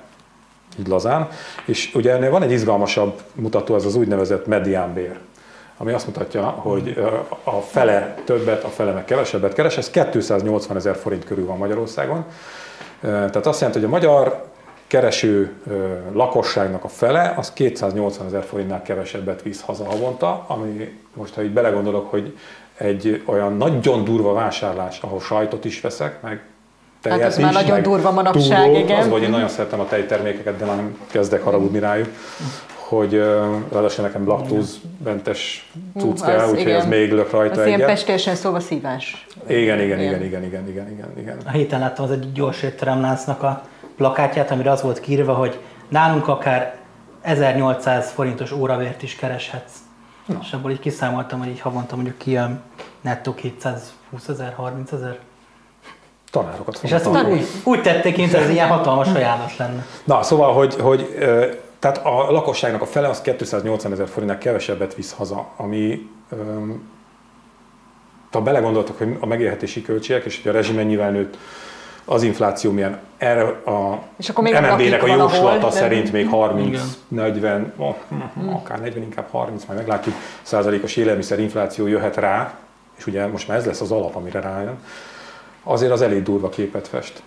[0.80, 1.28] így lazán.
[1.66, 5.20] És ugye ennél van egy izgalmasabb mutató, ez az úgynevezett mediánbér,
[5.78, 7.04] ami azt mutatja, hogy
[7.44, 12.18] a fele többet, a fele meg kevesebbet keres, ez 280 ezer forint körül van Magyarországon.
[12.18, 14.44] Eh, Tehát azt jelenti, hogy a magyar
[14.88, 15.54] kereső
[16.14, 21.52] lakosságnak a fele, az 280 ezer forintnál kevesebbet visz haza havonta, ami most, ha így
[21.52, 22.38] belegondolok, hogy
[22.78, 26.42] egy olyan nagyon durva vásárlás, ahol sajtot is veszek, meg
[27.02, 29.00] tejet Hát már is, nagyon meg durva manapság, túrót, igen.
[29.00, 32.08] Az, hogy én nagyon szeretem a tejtermékeket, de már nem kezdek haragudni rájuk,
[32.88, 33.14] hogy
[33.72, 36.80] ráadásul nekem laktózmentes cucc kell, az úgyhogy igen.
[36.80, 37.88] ez még lök rajta Az ilyen egyet.
[37.88, 39.26] pestésen szóval szívás.
[39.48, 40.24] Igen, igen, Ilyen.
[40.24, 41.38] igen, igen, igen, igen, igen, igen.
[41.46, 43.62] A héten láttam az egy gyors étteremláncnak a
[43.98, 45.60] plakátját, amire az volt kiírva, hogy
[45.90, 46.76] nálunk akár
[47.22, 49.74] 1800 forintos óravért is kereshetsz.
[50.26, 50.40] Na.
[50.42, 52.62] És abból így kiszámoltam, hogy így havonta mondjuk kijön
[53.02, 55.18] nettó 220 ezer, 30 ezer.
[56.32, 59.86] Tanárokat És ezt úgy, úgy, tették, mint ez ilyen hatalmas ajánlat lenne.
[60.04, 61.16] Na, szóval, hogy, hogy
[61.86, 66.90] tehát a lakosságnak a fele az 280 ezer forintnál kevesebbet visz haza, ami öm,
[68.32, 71.38] ha belegondoltak, hogy a megélhetési költségek, és hogy a rezsi mennyivel nőtt,
[72.06, 74.02] az infláció milyen, erre a
[74.82, 76.86] MNB-nek a jóslata szerint még 30, Igen.
[77.08, 77.96] 40, oh,
[78.34, 82.58] hm, akár 40, inkább 30, majd meglátjuk, százalékos élelmiszerinfláció jöhet rá,
[82.98, 84.78] és ugye most már ez lesz az alap, amire rájön,
[85.64, 87.22] azért az elég durva képet fest.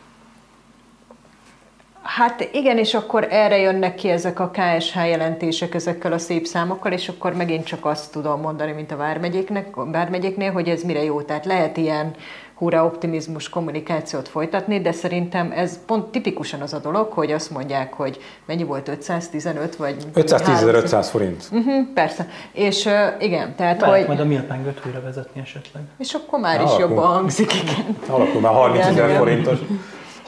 [2.18, 6.92] Hát igen, és akkor erre jönnek ki ezek a KSH jelentések ezekkel a szép számokkal,
[6.92, 11.22] és akkor megint csak azt tudom mondani, mint a vármegyéknek, vármegyéknél, hogy ez mire jó.
[11.22, 12.14] Tehát lehet ilyen
[12.54, 17.92] hurra optimizmus kommunikációt folytatni, de szerintem ez pont tipikusan az a dolog, hogy azt mondják,
[17.92, 21.48] hogy mennyi volt 515 vagy 510.500 forint.
[21.50, 22.28] Uh-huh, persze.
[22.52, 24.06] És uh, igen, tehát Lehet hogy...
[24.06, 25.82] majd a Milpenget újra vezetni esetleg.
[25.98, 27.96] És akkor már Ja, is jobban hangzik, igen.
[28.08, 29.58] Alakul már 30 Igen, ezer forintos.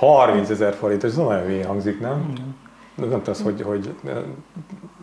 [0.00, 2.32] 30 ezer forintos, ez nagyon hülyén hangzik, nem?
[2.94, 3.94] De nem tudsz, hogy, hogy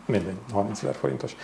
[0.05, 1.35] mindegy, 30 ezer forintos.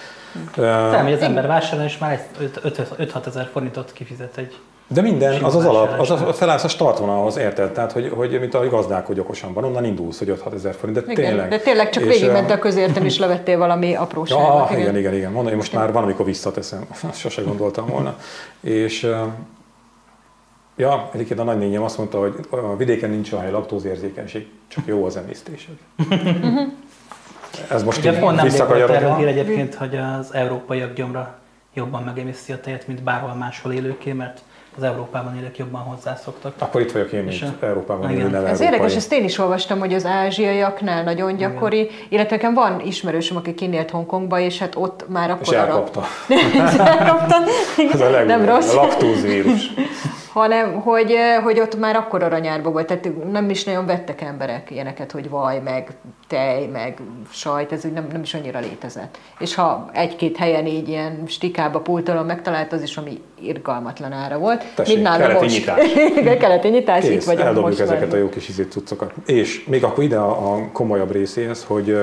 [0.56, 5.56] Nem, hogy az ember vásárol, és már 5-6 ezer forintot kifizet egy De minden, az
[5.56, 7.72] az alap, az a felállsz a startvonalhoz, érted?
[7.72, 11.12] Tehát, hogy, hogy mint a gazdálkodj okosan van, onnan indulsz, hogy 5-6 ezer forint, de
[11.12, 11.26] igen.
[11.26, 11.50] tényleg.
[11.50, 14.70] De tényleg csak végigment a közértem, és levettél valami apróságot.
[14.70, 15.32] Ja, igen, igen, igen.
[15.32, 16.86] Mondom, hogy most már van, amikor visszateszem.
[17.14, 18.18] Sose gondoltam volna.
[18.62, 19.08] És
[20.76, 25.18] ja, egyébként a nagynényem azt mondta, hogy a vidéken nincs olyan laktózérzékenység, csak jó az
[25.18, 25.76] emésztésed.
[27.70, 31.38] Ez most Ugye pont nem erről hír egyébként, hogy az európaiak gyomra
[31.74, 34.42] jobban megemészti a tejet, mint bárhol máshol élőké, mert
[34.78, 36.54] az Európában élők jobban hozzászoktak.
[36.58, 38.22] Akkor itt vagyok én, És mint Európában Igen.
[38.22, 42.54] élő nem Ez érdekes, ezt én is olvastam, hogy az ázsiaiaknál nagyon gyakori, illetve nekem
[42.54, 46.04] van ismerősöm, aki kinélt Hongkongba, és hát ott már akkor És elkapta.
[46.78, 47.44] elkaptad.
[47.94, 48.28] Ez a legjobb.
[48.28, 48.74] Nem rossz.
[48.74, 49.74] A laktózvírus.
[50.34, 55.12] Hanem hogy, hogy ott már akkor aranyárba volt, tehát nem is nagyon vettek emberek ilyeneket,
[55.12, 55.88] hogy vaj, meg
[56.28, 56.98] tej, meg
[57.32, 59.18] sajt, ez úgy nem, nem is annyira létezett.
[59.40, 64.64] És ha egy-két helyen így ilyen stikába, pultalon megtalált, az is, ami irgalmatlan ára volt.
[64.76, 65.58] Tessék, keleti most.
[65.58, 65.92] nyitás.
[66.42, 67.82] keleti nyitás, Kész, itt vagyunk eldobjuk most.
[67.82, 68.16] ezeket már.
[68.16, 69.14] a jó kis izét cuccokat.
[69.26, 71.98] És még akkor ide a, a komolyabb részéhez, hogy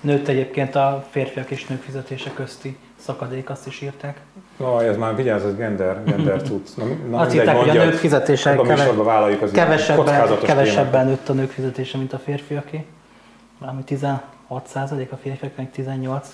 [0.00, 4.20] Nőtt egyébként a férfiak és nők fizetése közti szakadék, azt is írták.
[4.56, 6.68] Na, ez már vigyázz, ez gender, gender cucc.
[6.76, 9.66] Na, na, Azt mindegy, írták, hogy a nők fizetése Ebben keve- műsorban vállaljuk az ilyen
[9.66, 12.84] kevesebben, kevesebben nőtt a nők fizetése, mint a férfiaké.
[13.58, 14.22] Valami 16
[14.66, 16.28] százalék, a férfiak meg 18.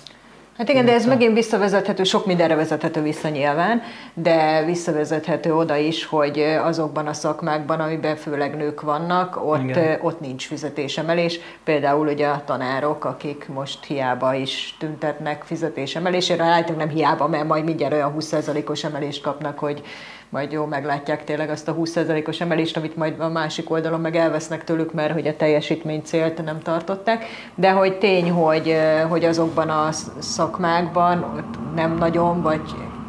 [0.59, 3.81] Hát igen, de ez megint visszavezethető, sok mindenre vezethető vissza nyilván,
[4.13, 9.99] de visszavezethető oda is, hogy azokban a szakmákban, amiben főleg nők vannak, ott, Igen.
[10.01, 11.39] ott nincs fizetésemelés.
[11.63, 17.63] Például ugye a tanárok, akik most hiába is tüntetnek fizetésemelésére, állítólag nem hiába, mert majd
[17.63, 19.81] mindjárt olyan 20%-os emelést kapnak, hogy
[20.29, 24.63] majd jó, meglátják tényleg azt a 20%-os emelést, amit majd a másik oldalon meg elvesznek
[24.63, 27.25] tőlük, mert hogy a teljesítmény célt nem tartották.
[27.55, 28.75] De hogy tény, hogy,
[29.07, 32.61] hogy azokban a szakmákban ott nem nagyon, vagy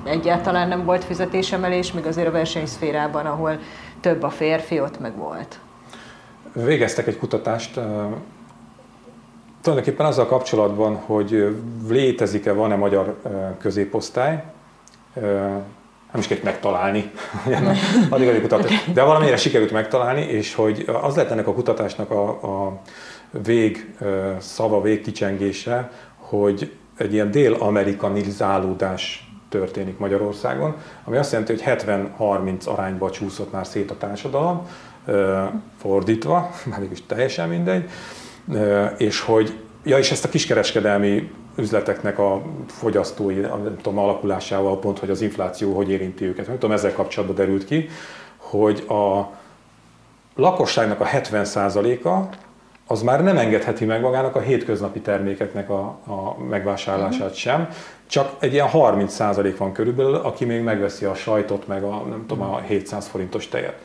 [0.05, 3.59] egyáltalán nem volt fizetésemelés, míg azért a versenyszférában, ahol
[4.01, 5.59] több a férfi, ott meg volt.
[6.53, 7.81] Végeztek egy kutatást,
[9.61, 11.57] tulajdonképpen azzal kapcsolatban, hogy
[11.89, 13.21] létezik-e, van-e magyar
[13.59, 14.45] középosztály,
[16.13, 17.11] nem is kellett megtalálni,
[18.11, 22.29] addig addig kutatás, de valamire sikerült megtalálni, és hogy az lett ennek a kutatásnak a,
[22.29, 22.81] a
[23.43, 23.95] vég
[24.39, 33.53] szava, végkicsengése, hogy egy ilyen dél-amerikanizálódás történik Magyarországon, ami azt jelenti, hogy 70-30 arányba csúszott
[33.53, 34.67] már szét a társadalom,
[35.79, 37.91] fordítva, már is teljesen mindegy,
[38.97, 45.11] és hogy, ja, és ezt a kiskereskedelmi üzleteknek a fogyasztói nem tudom, alakulásával pont, hogy
[45.11, 46.47] az infláció hogy érinti őket.
[46.47, 47.89] Nem tudom, ezzel kapcsolatban derült ki,
[48.37, 49.31] hogy a
[50.35, 52.37] lakosságnak a 70%-a
[52.87, 57.69] az már nem engedheti meg magának a hétköznapi termékeknek a, a megvásárlását sem,
[58.07, 62.53] csak egy ilyen 30% van körülbelül, aki még megveszi a sajtot, meg a, nem tudom,
[62.53, 63.79] a 700 forintos tejet.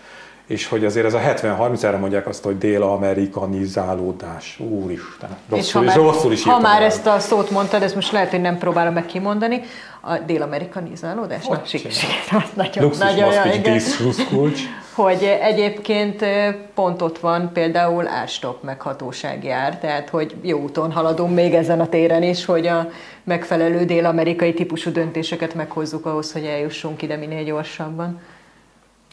[0.48, 4.60] És hogy azért ez a 70-30, erre mondják azt, hogy dél-amerikanizálódás.
[4.60, 6.88] Úristen, és ha rosszul, már, rosszul is ha már el.
[6.88, 9.62] ezt a szót mondtad, ezt most lehet, hogy nem próbálom meg kimondani,
[10.02, 11.46] a dél-amerikanizálódás?
[11.64, 11.88] Sik,
[12.54, 13.34] nagyon, Luxus nagyon,
[14.30, 14.60] kulcs.
[14.96, 16.26] Hogy egyébként
[16.74, 21.80] pont ott van például árstop meg hatósági ár, tehát hogy jó úton haladunk még ezen
[21.80, 22.90] a téren is, hogy a
[23.24, 28.20] megfelelő dél-amerikai típusú döntéseket meghozzuk ahhoz, hogy eljussunk ide minél gyorsabban.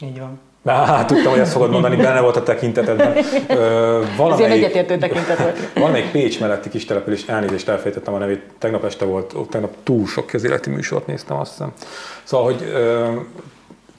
[0.01, 0.39] Így van.
[0.65, 3.15] Á, tudtam, hogy ezt fogod mondani, benne volt a tekintetedben.
[3.47, 5.57] Ö, Ez valamelyik, egyetértő tekintet volt.
[5.73, 10.25] valamelyik Pécs melletti kis település, elnézést elfejtettem a nevét, tegnap este volt, tegnap túl sok
[10.27, 11.73] közéleti műsort néztem, azt hiszem.
[12.23, 13.07] Szóval, hogy ö,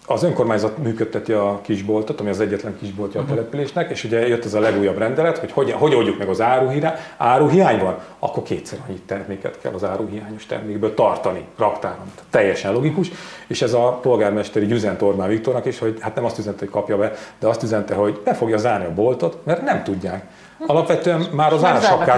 [0.07, 4.55] az önkormányzat működteti a kisboltot, ami az egyetlen kisboltja a településnek, és ugye jött ez
[4.55, 6.93] a legújabb rendelet, hogy hogy, hogy oldjuk meg az áruhiány.
[7.17, 12.13] Áruhiány van, akkor kétszer annyi terméket kell az áruhiányos termékből tartani raktáron.
[12.31, 13.11] Teljesen logikus,
[13.47, 16.97] és ez a polgármesteri üzent Orbán Viktornak is, hogy hát nem azt üzente, hogy kapja
[16.97, 20.27] be, de azt üzente, hogy be fogja zárni a boltot, mert nem tudják.
[20.67, 21.63] Alapvetően már az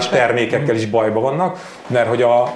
[0.08, 0.16] be.
[0.16, 2.54] termékekkel is bajba vannak, mert hogy a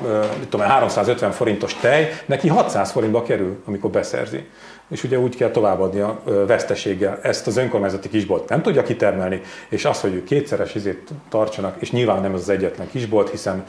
[0.49, 4.49] tudom, én, 350 forintos tej neki 600 forintba kerül, amikor beszerzi.
[4.91, 7.19] És ugye úgy kell továbbadni a veszteséggel.
[7.23, 11.91] Ezt az önkormányzati kisbolt nem tudja kitermelni, és az, hogy ők kétszeres izét tartsanak, és
[11.91, 13.65] nyilván nem ez az egyetlen kisbolt, hiszen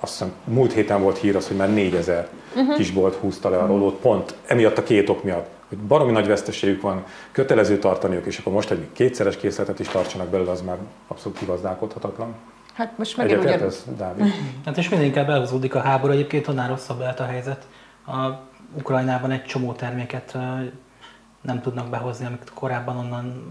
[0.00, 2.76] azt hiszem múlt héten volt hír az, hogy már 4000 uh-huh.
[2.76, 5.46] kisbolt húzta le a rolót, pont emiatt a két ok miatt,
[5.76, 10.28] baromi nagy veszteségük van, kötelező tartaniuk, és akkor most, hogy még kétszeres készletet is tartsanak
[10.28, 12.34] belőle, az már abszolút kigazdálkodhatatlan.
[12.74, 13.68] Hát most megint Egyetért ugyan...
[13.68, 14.32] ez, Dávid?
[14.64, 17.66] Hát és minél inkább elhúzódik a háború, egyébként annál rosszabb lehet a helyzet.
[18.06, 18.28] A
[18.78, 20.36] Ukrajnában egy csomó terméket
[21.40, 23.44] nem tudnak behozni, amit korábban onnan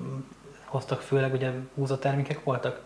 [0.65, 2.81] hoztak, főleg ugye húzatermékek voltak,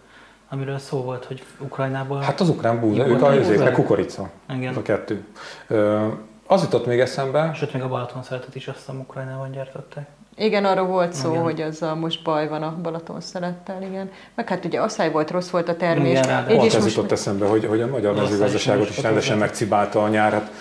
[0.50, 2.22] amiről szó volt, hogy Ukrajnából...
[2.22, 3.30] Hát az ukrán búza, ők a
[3.64, 4.30] meg kukorica.
[4.50, 4.70] Igen.
[4.70, 5.26] Ez a kettő.
[5.68, 6.08] Ö,
[6.48, 10.08] az jutott még eszembe, Sőt, még a Balaton szeretet is azt hiszem Ukrajnában gyártották.
[10.36, 11.43] Igen, arról volt szó, Igen.
[11.43, 14.12] hogy azzal most baj van a Balaton szerettel, igen.
[14.36, 16.20] Meg hát ugye asszály volt, rossz volt a termés.
[16.20, 20.04] Igen, így pont ez most jutott eszembe, hogy, hogy a magyar mezőgazdaságot is rendesen megcibálta
[20.04, 20.32] a nyár.
[20.32, 20.52] Hát,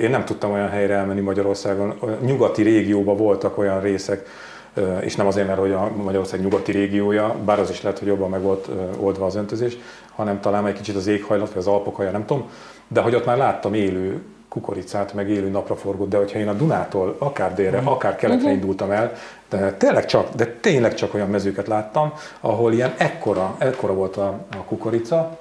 [0.00, 1.90] én nem tudtam olyan helyre elmenni Magyarországon.
[2.00, 4.28] A nyugati régióban voltak olyan részek,
[5.00, 8.30] és nem azért, mert hogy a Magyarország nyugati régiója, bár az is lehet, hogy jobban
[8.30, 8.68] meg volt
[8.98, 9.76] oldva az öntözés,
[10.14, 12.50] hanem talán egy kicsit az éghajlat, vagy az Alpok haja, nem tudom,
[12.88, 14.22] de hogy ott már láttam élő
[14.54, 19.12] kukoricát, meg élő napraforgót, de hogyha én a Dunától akár délre, akár keletre indultam el,
[19.48, 24.26] de tényleg csak, de tényleg csak olyan mezőket láttam, ahol ilyen ekkora, ekkora volt a,
[24.50, 25.38] a kukorica,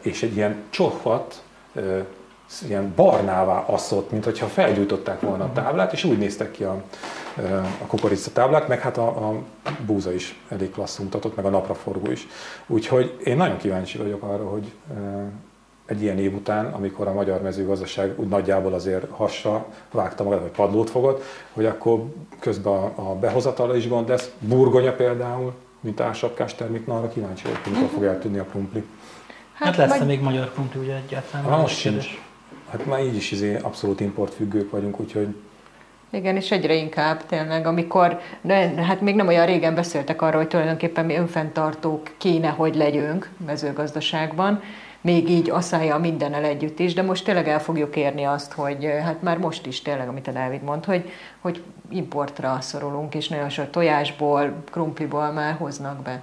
[0.00, 1.42] és egy ilyen csohat,
[2.68, 6.82] ilyen barnává asszott, mint hogyha felgyújtották volna a táblát, és úgy néztek ki a,
[7.82, 9.40] a kukoricatáblák, meg hát a, a
[9.86, 12.26] búza is elég klasszú mutatott, meg a napraforgó is.
[12.66, 14.72] Úgyhogy én nagyon kíváncsi vagyok arra, hogy
[15.86, 20.50] egy ilyen év után, amikor a magyar mezőgazdaság úgy nagyjából azért hasra vágta magát, vagy
[20.50, 21.22] padlót fogott,
[21.52, 22.04] hogy akkor
[22.38, 24.30] közben a, a behozatala is gond lesz.
[24.38, 28.84] Burgonya például, mint ársapkás termék, na arra kíváncsi vagyok, mikor fogják tudni a krumpli.
[29.52, 30.06] Hát, hát lesz vagy...
[30.06, 31.46] még magyar krumpli ugye egyáltalán?
[31.46, 32.06] Ha, most sincs.
[32.70, 35.34] Hát már így is izé abszolút importfüggők vagyunk, úgyhogy
[36.10, 40.48] igen, és egyre inkább tényleg, amikor, de, hát még nem olyan régen beszéltek arról, hogy
[40.48, 44.62] tulajdonképpen mi önfenntartók kéne, hogy legyünk mezőgazdaságban,
[45.04, 49.22] még így asszája mindennel együtt is, de most tényleg el fogjuk érni azt, hogy hát
[49.22, 53.70] már most is tényleg, amit a Dávid mond, hogy, hogy importra szorulunk, és nagyon sok
[53.70, 56.22] tojásból, krumpliból már hoznak be.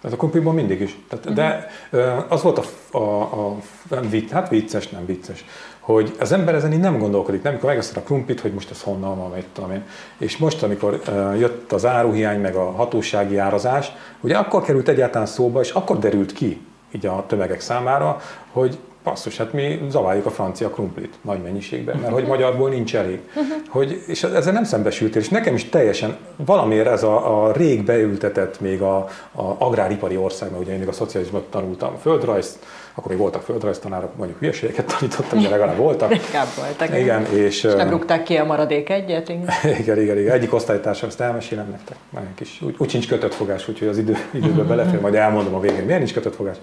[0.00, 0.98] Tehát a krumpliból mindig is.
[1.08, 1.44] Tehát, uh-huh.
[1.90, 3.56] De az volt a, a, a,
[3.90, 5.44] a vicc, hát vicces, nem vicces,
[5.80, 8.82] hogy az ember ezen így nem gondolkodik, nem, amikor megveszed a krumplit, hogy most ez
[8.82, 9.84] honnan van, vagy tudom én.
[10.18, 15.26] És most, amikor uh, jött az áruhiány, meg a hatósági árazás, ugye akkor került egyáltalán
[15.26, 16.60] szóba, és akkor derült ki,
[16.92, 18.20] így a tömegek számára,
[18.52, 23.20] hogy passzus, hát mi zaváljuk a francia krumplit nagy mennyiségben, mert hogy magyarból nincs elég.
[23.68, 28.60] Hogy, és ezzel nem szembesültél, és nekem is teljesen valamiért ez a, a rég beültetett
[28.60, 28.96] még a,
[29.32, 32.58] a agráripari ország, mert ugye én még a szocializmusban tanultam földrajzt,
[32.94, 36.14] akkor még voltak földrajztanárok, mondjuk hülyeségeket tanítottam, de legalább voltak.
[36.26, 36.98] Inkább voltak.
[36.98, 39.28] Igen, és, és nem rúgták ki a maradék egyet.
[39.28, 39.48] Igen,
[39.80, 40.18] igen, igen.
[40.18, 40.32] igen.
[40.32, 44.16] Egyik osztálytársam, ezt elmesélem nektek, már kis, úgy, úgy sincs kötött fogás, úgyhogy az idő,
[44.30, 46.56] időbe belefér, majd elmondom a végén, miért nincs kötött fogás.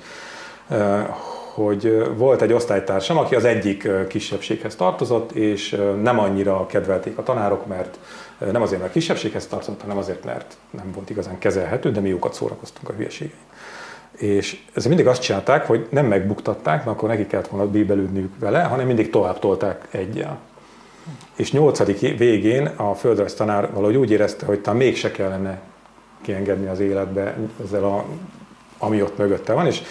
[1.54, 7.68] Hogy volt egy osztálytársam, aki az egyik kisebbséghez tartozott, és nem annyira kedvelték a tanárok,
[7.68, 8.00] mert
[8.52, 12.34] nem azért, mert kisebbséghez tartozott, hanem azért, mert nem volt igazán kezelhető, de mi jókat
[12.34, 13.39] szórakoztunk a hülyeségein.
[14.12, 18.62] És ez mindig azt csinálták, hogy nem megbuktatták, mert akkor neki kellett volna bíbelődniük vele,
[18.62, 20.39] hanem mindig tovább tolták egyel.
[21.36, 25.62] És nyolcadik végén a földrajz tanár valahogy úgy érezte, hogy talán mégse kellene
[26.22, 28.06] kiengedni az életbe ezzel a,
[28.78, 29.82] ami ott mögötte van, és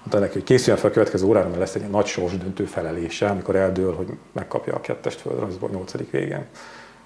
[0.00, 3.56] mondta neki, hogy készüljön fel a következő órára, mert lesz egy nagy sorsdöntő felelése, amikor
[3.56, 6.44] eldől, hogy megkapja a kettest földrajzból nyolcadik végén.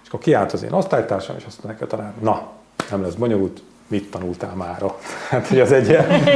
[0.03, 2.53] És akkor kiállt az én osztálytársam, és azt mondta neki a na,
[2.91, 4.99] nem lesz bonyolult, mit tanultál mára?
[5.31, 5.87] Hát, hogy az egy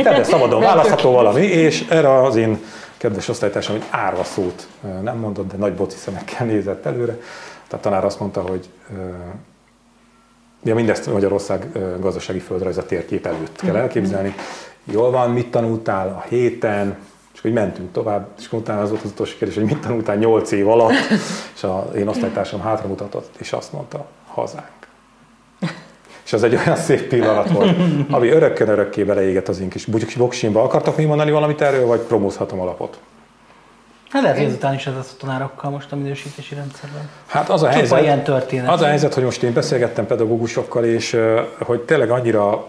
[0.03, 2.59] tehát szabadon választható valami, és erre az én
[2.97, 4.69] kedves osztálytársam egy árva szót
[5.03, 7.19] nem mondott, de nagy boci szemekkel nézett előre.
[7.69, 8.69] Tehát tanár azt mondta, hogy
[10.63, 11.67] ja, mindezt Magyarország
[12.01, 14.35] gazdasági földrajza térkép előtt kell elképzelni.
[14.91, 16.97] Jól van, mit tanultál a héten,
[17.35, 20.51] és hogy mentünk tovább, és utána az volt az utolsó kérdés, hogy mit tanultál 8
[20.51, 20.93] év alatt,
[21.55, 24.77] és a, én osztálytársam hátramutatott, és azt mondta, hazánk.
[26.25, 27.77] És az egy olyan szép pillanat volt,
[28.11, 30.63] ami örökkön örökké beleégett az én kis boksimba.
[30.63, 32.99] Akartak még mondani valamit erről, vagy promózhatom a lapot?
[34.09, 37.09] Hát lehet, hogy ezután is ez a tanárokkal most a minősítési rendszerben.
[37.27, 38.71] Hát az a helyzet, ilyen történet.
[38.71, 41.17] Az a helyzet, hogy most én beszélgettem pedagógusokkal, és
[41.59, 42.67] hogy tényleg annyira,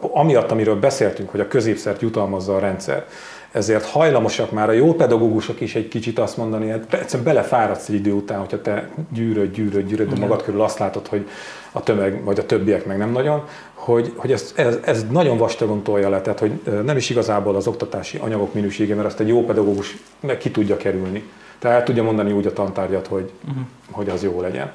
[0.00, 3.06] amiatt, amiről beszéltünk, hogy a középszert jutalmazza a rendszer,
[3.52, 7.94] ezért hajlamosak már a jó pedagógusok is egy kicsit azt mondani, hát egyszerűen belefáradsz egy
[7.94, 11.28] idő után, hogyha te gyűröd, gyűröd, gyűröd, de magad körül azt látod, hogy
[11.72, 13.42] a tömeg, vagy a többiek meg nem nagyon,
[13.74, 17.66] hogy, hogy ez, ez, ez nagyon vastagon tolja le, tehát hogy nem is igazából az
[17.66, 21.30] oktatási anyagok minősége, mert azt egy jó pedagógus meg ki tudja kerülni.
[21.60, 23.62] Tehát tudja mondani úgy a tantárgyat, hogy, uh-huh.
[23.90, 24.72] hogy az jó legyen.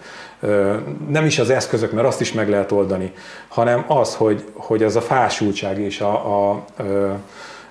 [1.07, 3.13] Nem is az eszközök, mert azt is meg lehet oldani,
[3.47, 6.65] hanem az, hogy, hogy ez a fásultság és a, a,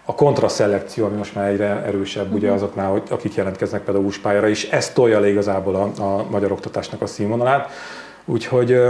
[0.05, 2.39] a kontraszelekció, ami most már egyre erősebb uh-huh.
[2.39, 2.57] ugye mhm.
[2.57, 7.03] azoknál, hogy, akik jelentkeznek pedagógus pályára, és ez tolja le igazából a, a magyar oktatásnak
[7.03, 7.71] a színvonalát.
[8.25, 8.81] Úgyhogy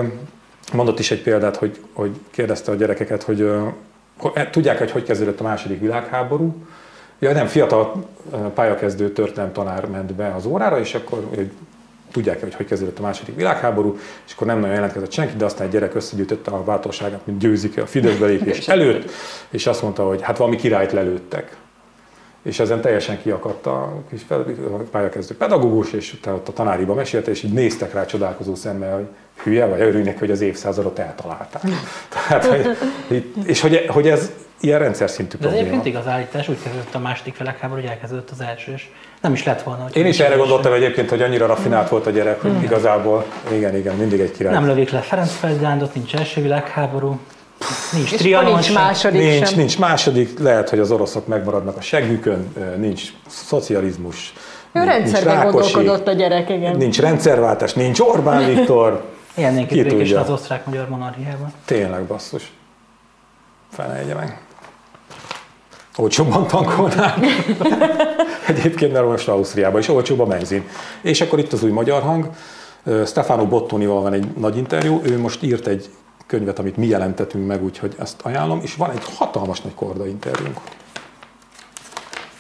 [0.72, 3.50] mondott is egy példát, hogy, hogy kérdezte a gyerekeket, hogy,
[4.18, 6.54] hogy tudják, hogy hogy kezdődött a második világháború.
[7.24, 8.04] Ja, nem, fiatal
[8.54, 11.50] pályakezdő történelem tanár ment be az órára, és akkor hogy
[12.12, 13.96] tudják hogy hogy kezdődött a második világháború,
[14.26, 17.78] és akkor nem nagyon jelentkezett senki, de aztán egy gyerek összegyűjtötte a bátorságát, mint győzik
[17.78, 19.10] a Fidesz belépés előtt,
[19.50, 21.56] és azt mondta, hogy hát valami királyt lelőttek.
[22.44, 24.20] És ezen teljesen kiakadt a kis
[24.90, 29.06] pályakezdő pedagógus, és utána ott a tanáriba mesélte, és így néztek rá csodálkozó szemmel, hogy
[29.42, 31.62] hülye, vagy örülnek, hogy az évszázadot eltalálták.
[32.14, 34.30] Tehát, hogy, és hogy, hogy ez
[34.60, 35.60] ilyen rendszer szintű De probléma.
[35.62, 38.86] egyébként igaz állítás, úgy kezdődött a második világháború, hogy elkezdődött az első, és
[39.20, 39.86] nem is lett volna.
[39.92, 42.62] Én is erre gondoltam egyébként, hogy annyira raffinált volt a gyerek, hogy mm.
[42.62, 44.52] igazából, igen, igen, mindig egy király.
[44.52, 47.20] Nem lövik le Ferenc Feldándot, nincs első világháború,
[47.92, 49.58] Nincs és trianon nincs második nincs, sem.
[49.58, 54.32] Nincs második, lehet, hogy az oroszok megmaradnak a seggükön, nincs szocializmus,
[54.74, 56.76] ő rendszerben gondolkodott a gyerek, igen.
[56.76, 59.04] Nincs rendszerváltás, nincs Orbán Viktor.
[59.34, 61.52] Élnénk itt békésen az osztrák-magyar monarchiában.
[61.64, 62.52] Tényleg basszus.
[63.72, 64.40] Felejtje meg.
[65.96, 67.14] Olcsóbban tankolnál.
[68.48, 70.68] Egyébként, mert most Ausztriában is olcsóbb a benzin.
[71.02, 72.30] És akkor itt az új magyar hang.
[73.06, 75.90] Stefano Bottonival van egy nagy interjú, ő most írt egy
[76.26, 80.60] könyvet, amit mi jelentetünk meg, úgyhogy ezt ajánlom, és van egy hatalmas nagy korda interjúnk.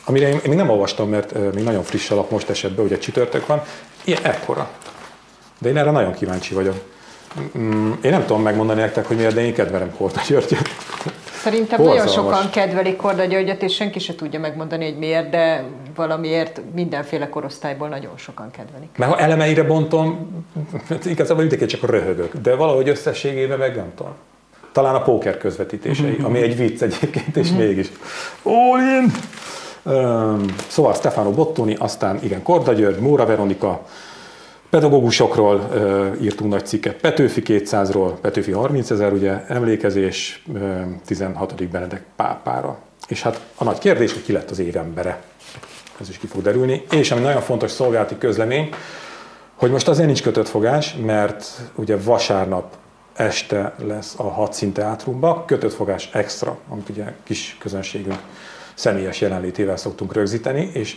[0.04, 3.46] Amire én, még nem olvastam, mert még nagyon friss alap most esett be, ugye csütörtök
[3.46, 3.62] van,
[4.04, 4.70] ilyen ekkora.
[5.58, 6.92] De én erre nagyon kíváncsi vagyok.
[7.58, 10.68] Mm, én nem tudom megmondani nektek, hogy miért, de én kedvelem Korda Györgyöt.
[11.44, 12.14] Szerintem Borzalmas.
[12.14, 15.64] nagyon sokan kedvelik Korda Györgyöt, és senki se tudja megmondani, hogy miért, de
[15.94, 18.88] valamiért mindenféle korosztályból nagyon sokan kedvelik.
[18.96, 20.28] Mert ha elemeire bontom,
[21.04, 24.12] igazából mindenki csak röhögök, de valahogy összességében meg nem tudom.
[24.72, 27.58] Talán a póker közvetítései, ami egy vicc egyébként, és mhm.
[27.58, 27.88] mégis.
[28.42, 29.12] All in!
[30.68, 33.86] Szóval Stefano Bottoni, aztán igen, Korda György, Móra Veronika,
[34.74, 35.70] Pedagógusokról
[36.22, 41.68] írtunk nagy cikket, Petőfi 200-ról, Petőfi 30 ezer, ugye, emlékezés uh, 16.
[41.68, 42.78] Benedek pápára.
[43.08, 45.22] És hát a nagy kérdés, hogy ki lett az évembere.
[46.00, 46.84] Ez is ki fog derülni.
[46.90, 48.68] És ami nagyon fontos szolgálati közlemény,
[49.54, 52.76] hogy most azért nincs kötött fogás, mert ugye vasárnap
[53.12, 58.18] este lesz a Hadszín teátrumba, kötött fogás extra, amit ugye kis közönségünk
[58.74, 60.96] személyes jelenlétével szoktunk rögzíteni, és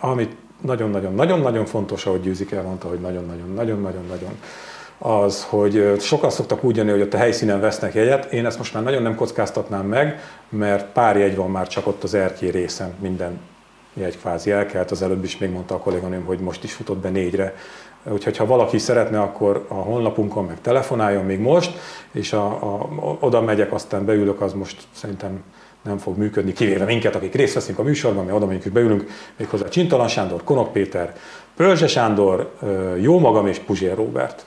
[0.00, 4.38] amit nagyon-nagyon-nagyon-nagyon fontos, ahogy Győzik elmondta, hogy nagyon-nagyon-nagyon-nagyon-nagyon
[4.98, 8.32] az, hogy sokan szoktak úgy jönni, hogy ott a helyszínen vesznek jegyet.
[8.32, 12.02] Én ezt most már nagyon nem kockáztatnám meg, mert pár jegy van már csak ott
[12.02, 13.40] az erkély részen, minden
[13.94, 14.90] jegy kvázi elkelt.
[14.90, 17.54] Az előbb is még mondta a kolléganőm, hogy most is futott be négyre.
[18.04, 21.78] Úgyhogy ha valaki szeretne, akkor a honlapunkon meg telefonáljon még most,
[22.12, 22.88] és a, a,
[23.20, 25.42] oda megyek, aztán beülök, az most szerintem
[25.82, 29.10] nem fog működni, kivéve minket, akik részt veszünk a műsorban, mi oda megyünk és beülünk,
[29.36, 31.16] méghozzá Csintalan Sándor, Konok Péter,
[31.56, 32.54] Pölzse Sándor,
[33.00, 34.44] jó magam és Puzsér Róbert.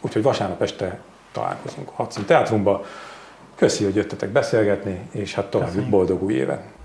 [0.00, 1.00] Úgyhogy vasárnap este
[1.32, 2.84] találkozunk a Hadszín Teátrumba.
[3.54, 6.75] Köszi, hogy jöttetek beszélgetni, és hát további boldog új évet!